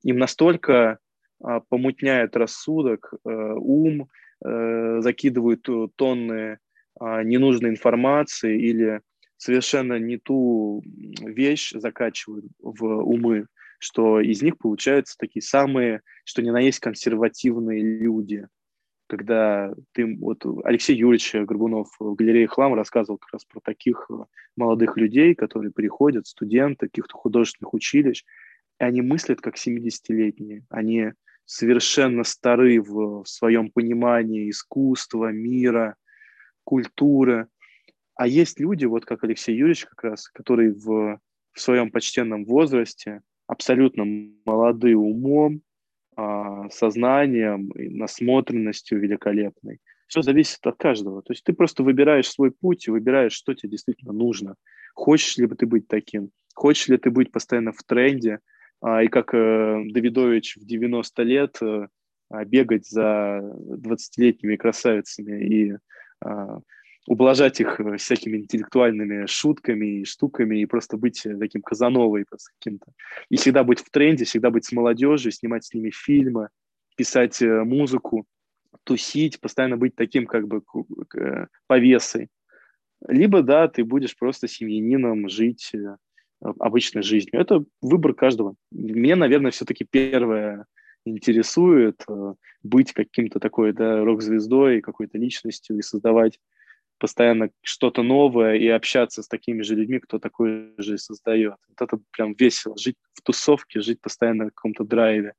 [0.04, 1.00] Им настолько
[1.42, 4.10] а, помутняет рассудок, э, ум,
[4.44, 6.60] э, закидывают тонны
[7.00, 9.02] а, ненужной информации или
[9.38, 13.48] совершенно не ту вещь закачивают в умы,
[13.80, 18.48] что из них получаются такие самые, что ни на есть консервативные люди.
[19.08, 24.16] Когда ты, вот Алексей Юрьевич Горбунов в галерее «Хлам» рассказывал как раз про таких э,
[24.56, 28.24] молодых людей, которые приходят, студенты каких-то художественных училищ,
[28.80, 30.66] и они мыслят как 70-летние.
[30.70, 31.12] Они
[31.46, 35.96] совершенно стары в, в своем понимании искусства, мира,
[36.64, 37.48] культуры.
[38.16, 41.20] А есть люди, вот как Алексей Юрьевич как раз, который в,
[41.52, 44.06] в своем почтенном возрасте, абсолютно
[44.46, 45.62] молодые умом,
[46.16, 49.80] а, сознанием, насмотренностью великолепной.
[50.08, 51.22] Все зависит от каждого.
[51.22, 54.56] То есть ты просто выбираешь свой путь и выбираешь, что тебе действительно нужно.
[54.94, 56.30] Хочешь ли ты быть таким?
[56.54, 58.40] Хочешь ли ты быть постоянно в тренде?
[58.82, 61.88] А, и как э, Давидович в 90 лет э,
[62.46, 65.78] бегать за 20-летними красавицами и
[66.24, 66.60] а,
[67.08, 72.52] ублажать их э, всякими интеллектуальными шутками и штуками и просто быть э, таким казановой просто
[72.58, 72.88] каким-то.
[73.30, 76.50] И всегда быть в тренде, всегда быть с молодежью, снимать с ними фильмы,
[76.96, 78.26] писать э, музыку,
[78.84, 80.62] тусить, постоянно быть таким как бы
[81.68, 82.30] повесой.
[83.08, 85.72] Либо, да, ты будешь просто семьянином, жить
[86.42, 87.42] обычной жизнью.
[87.42, 88.56] Это выбор каждого.
[88.72, 90.66] Мне, наверное, все-таки первое
[91.06, 92.04] интересует
[92.64, 96.40] быть каким-то такой, да, рок-звездой, какой-то личностью и создавать
[96.98, 101.56] постоянно что-то новое и общаться с такими же людьми, кто такой же создает.
[101.70, 102.78] Вот это прям весело.
[102.78, 105.34] Жить в тусовке, жить постоянно в каком-то драйве.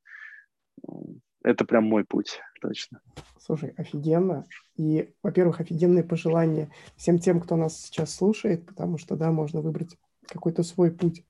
[1.43, 3.01] Это прям мой путь, точно.
[3.39, 4.45] Слушай, офигенно.
[4.77, 9.97] И, во-первых, офигенные пожелания всем тем, кто нас сейчас слушает, потому что, да, можно выбрать
[10.27, 11.25] какой-то свой путь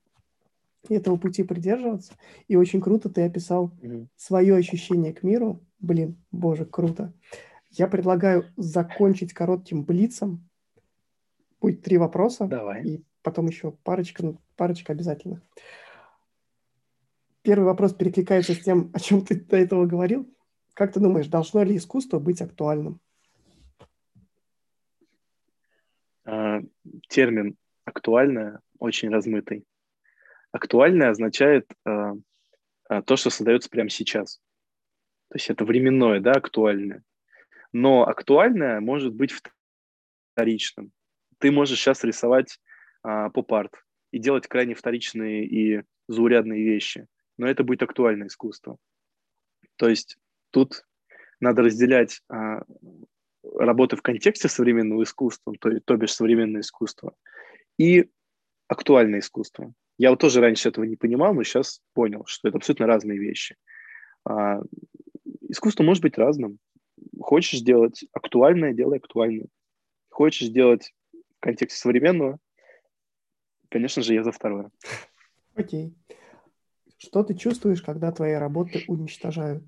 [0.88, 2.14] и этого пути придерживаться.
[2.48, 4.06] И очень круто ты описал mm-hmm.
[4.16, 5.60] свое ощущение к миру.
[5.78, 7.12] Блин, боже, круто.
[7.70, 10.48] Я предлагаю закончить коротким блицом.
[11.60, 12.46] Будет три вопроса.
[12.46, 12.84] Давай.
[12.84, 15.42] И потом еще парочка, парочка обязательно.
[17.42, 20.28] Первый вопрос перекликается с тем, о чем ты до этого говорил.
[20.74, 23.00] Как ты думаешь, должно ли искусство быть актуальным?
[26.24, 26.60] А,
[27.08, 29.64] термин «актуальное» очень размытый.
[30.50, 32.14] Актуальное означает а,
[32.88, 34.40] а, то, что создается прямо сейчас.
[35.28, 37.02] То есть это временное, да, актуальное
[37.76, 39.34] но актуальное может быть
[40.32, 40.92] вторичным.
[41.38, 42.58] Ты можешь сейчас рисовать
[43.02, 43.74] а, поп-арт
[44.12, 47.06] и делать крайне вторичные и заурядные вещи,
[47.36, 48.78] но это будет актуальное искусство.
[49.76, 50.16] То есть
[50.52, 50.86] тут
[51.38, 52.62] надо разделять а,
[53.42, 57.14] работы в контексте современного искусства, то, то бишь современное искусство,
[57.78, 58.08] и
[58.68, 59.74] актуальное искусство.
[59.98, 63.56] Я вот тоже раньше этого не понимал, но сейчас понял, что это абсолютно разные вещи.
[64.24, 64.62] А,
[65.50, 66.58] искусство может быть разным.
[67.26, 69.48] Хочешь сделать актуальное, делай актуальное.
[70.10, 72.38] Хочешь сделать в контексте современного,
[73.68, 74.70] конечно же, я за второе.
[75.56, 75.92] Окей.
[76.98, 79.64] Что ты чувствуешь, когда твои работы уничтожают?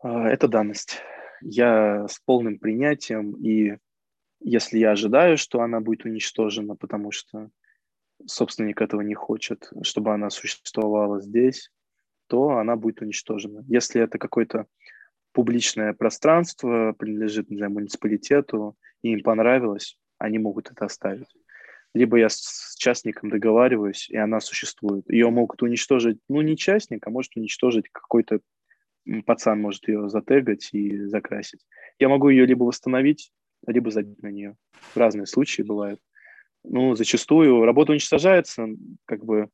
[0.00, 0.98] А, это данность.
[1.40, 3.78] Я с полным принятием, и
[4.40, 7.48] если я ожидаю, что она будет уничтожена, потому что
[8.26, 11.70] собственник этого не хочет, чтобы она существовала здесь,
[12.32, 13.62] то она будет уничтожена.
[13.68, 14.64] Если это какое-то
[15.32, 21.28] публичное пространство, принадлежит, не муниципалитету, и им понравилось, они могут это оставить.
[21.92, 25.04] Либо я с частником договариваюсь, и она существует.
[25.10, 28.40] Ее могут уничтожить, ну, не частник, а может уничтожить какой-то
[29.26, 31.60] пацан, может ее затегать и закрасить.
[31.98, 33.30] Я могу ее либо восстановить,
[33.66, 34.56] либо забить на нее.
[34.94, 36.00] Разные случаи бывают.
[36.64, 38.68] Ну, зачастую работа уничтожается,
[39.04, 39.50] как бы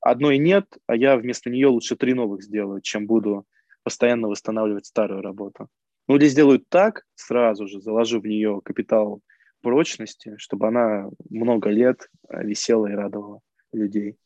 [0.00, 3.46] одной нет, а я вместо нее лучше три новых сделаю, чем буду
[3.82, 5.68] постоянно восстанавливать старую работу.
[6.08, 9.20] Ну или сделаю так, сразу же заложу в нее капитал
[9.62, 13.40] прочности, чтобы она много лет э, висела и радовала
[13.72, 14.16] людей.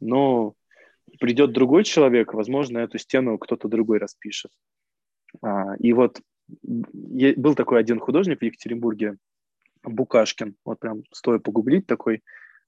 [0.00, 0.54] Но
[1.18, 4.50] придет другой человек, возможно, эту стену кто-то другой распишет.
[5.42, 6.20] А, и вот
[6.62, 9.16] был такой один художник в Екатеринбурге,
[9.82, 12.22] Букашкин, вот прям стоит погуглить такой,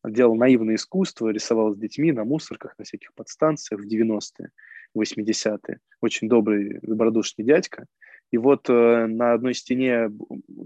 [0.05, 4.51] делал наивное искусство, рисовал с детьми на мусорках, на всяких подстанциях в 90-е,
[4.97, 5.79] 80-е.
[6.01, 7.87] Очень добрый, добродушный дядька.
[8.31, 10.11] И вот э, на одной стене,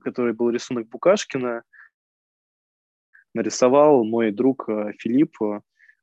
[0.03, 1.63] который был рисунок Букашкина,
[3.35, 5.37] нарисовал мой друг э, Филипп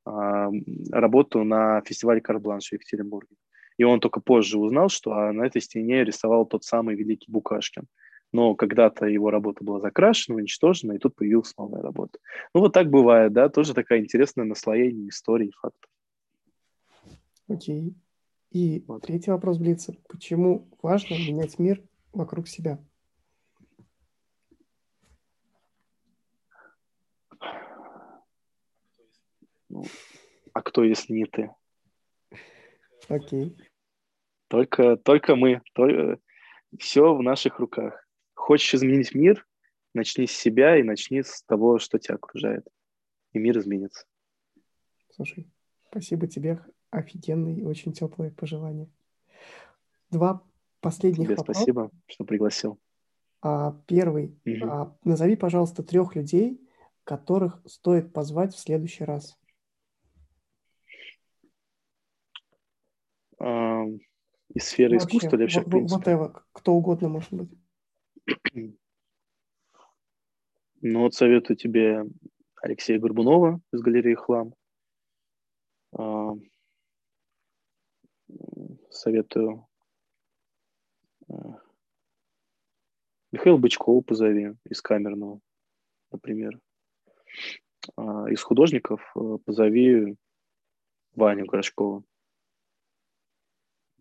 [0.05, 0.49] а,
[0.91, 3.35] работу на фестивале Карбланш в Екатеринбурге.
[3.77, 7.85] И он только позже узнал, что а, на этой стене рисовал тот самый великий Букашкин.
[8.33, 12.17] Но когда-то его работа была закрашена, уничтожена, и тут появилась новая работа.
[12.53, 15.89] Ну, вот так бывает, да, тоже такая интересная наслоение истории и фактов.
[17.47, 17.93] Окей.
[18.49, 19.03] И вот.
[19.03, 19.95] третий вопрос Блица.
[20.09, 22.79] Почему важно менять мир вокруг себя?
[29.69, 29.83] Ну,
[30.53, 31.51] а кто, если не ты?
[33.07, 33.55] Окей.
[34.47, 35.61] Только, только мы.
[35.73, 36.19] Только...
[36.79, 38.02] Все в наших руках.
[38.43, 39.47] Хочешь изменить мир,
[39.93, 42.67] начни с себя и начни с того, что тебя окружает.
[43.31, 44.05] И мир изменится.
[45.11, 45.49] Слушай,
[45.87, 46.61] спасибо тебе.
[46.89, 48.89] Офигенные и очень теплые пожелания.
[50.09, 50.43] Два
[50.81, 51.61] последних Тебе вопроса.
[51.61, 52.81] спасибо, что пригласил.
[53.41, 54.37] А, первый.
[54.45, 54.69] Угу.
[54.69, 56.59] А, назови, пожалуйста, трех людей,
[57.05, 59.39] которых стоит позвать в следующий раз.
[63.39, 66.11] Из сферы вообще, искусства или вообще в принципе?
[66.11, 67.62] Whatever, кто угодно может быть.
[70.81, 72.03] Ну вот советую тебе
[72.61, 74.53] Алексея Горбунова из галереи «Хлам».
[75.93, 76.33] А,
[78.89, 79.67] советую
[81.29, 81.33] э,
[83.31, 85.39] Михаил Бычкова позови из камерного,
[86.11, 86.59] например.
[87.95, 89.01] А, из художников
[89.45, 90.17] позови
[91.15, 92.03] Ваню Горшкова.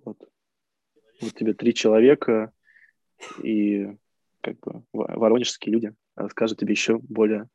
[0.05, 0.19] Вот.
[1.21, 2.53] вот тебе три человека
[3.43, 3.97] и
[4.43, 7.49] как бы воронежские люди расскажут тебе еще более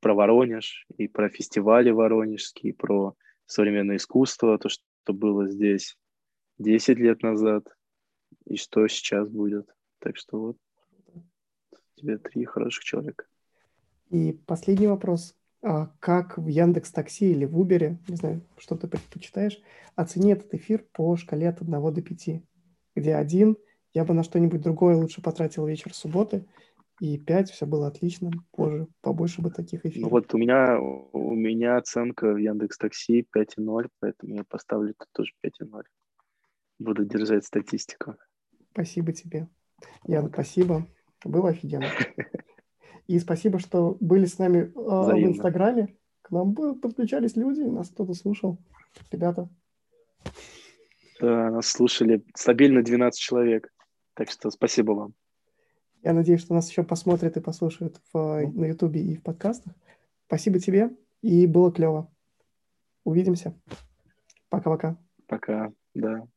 [0.00, 3.14] про Воронеж и про фестивали воронежские, про
[3.46, 5.96] современное искусство, то, что было здесь
[6.58, 7.66] 10 лет назад
[8.46, 9.68] и что сейчас будет.
[9.98, 10.56] Так что вот
[11.96, 13.26] тебе три хороших человека.
[14.08, 15.36] И последний вопрос.
[15.62, 19.60] А как в Яндекс Такси или в Убере, не знаю, что ты предпочитаешь,
[19.94, 22.42] оцени этот эфир по шкале от 1 до 5,
[22.96, 23.56] где один
[23.94, 26.46] я бы на что-нибудь другое лучше потратил вечер субботы,
[27.00, 30.02] и 5 все было отлично, позже побольше бы таких эфиров.
[30.02, 35.08] Ну вот у меня, у меня оценка в Яндекс Такси 5,0, поэтому я поставлю тут
[35.12, 35.82] тоже 5,0.
[36.78, 38.16] Буду держать статистику.
[38.72, 39.48] Спасибо тебе.
[40.06, 40.32] Ян, вот.
[40.32, 40.86] спасибо.
[41.24, 41.86] Было офигенно.
[43.06, 45.96] И спасибо, что были с нами э, в Инстаграме.
[46.22, 48.58] К нам подключались люди, нас кто-то слушал.
[49.10, 49.48] Ребята.
[51.20, 53.72] Да, нас слушали стабильно 12 человек.
[54.20, 55.14] Так что спасибо вам.
[56.02, 59.72] Я надеюсь, что нас еще посмотрят и послушают в, на Ютубе и в подкастах.
[60.26, 60.90] Спасибо тебе,
[61.22, 62.12] и было клево.
[63.02, 63.58] Увидимся.
[64.50, 64.98] Пока-пока.
[65.26, 66.28] Пока, да.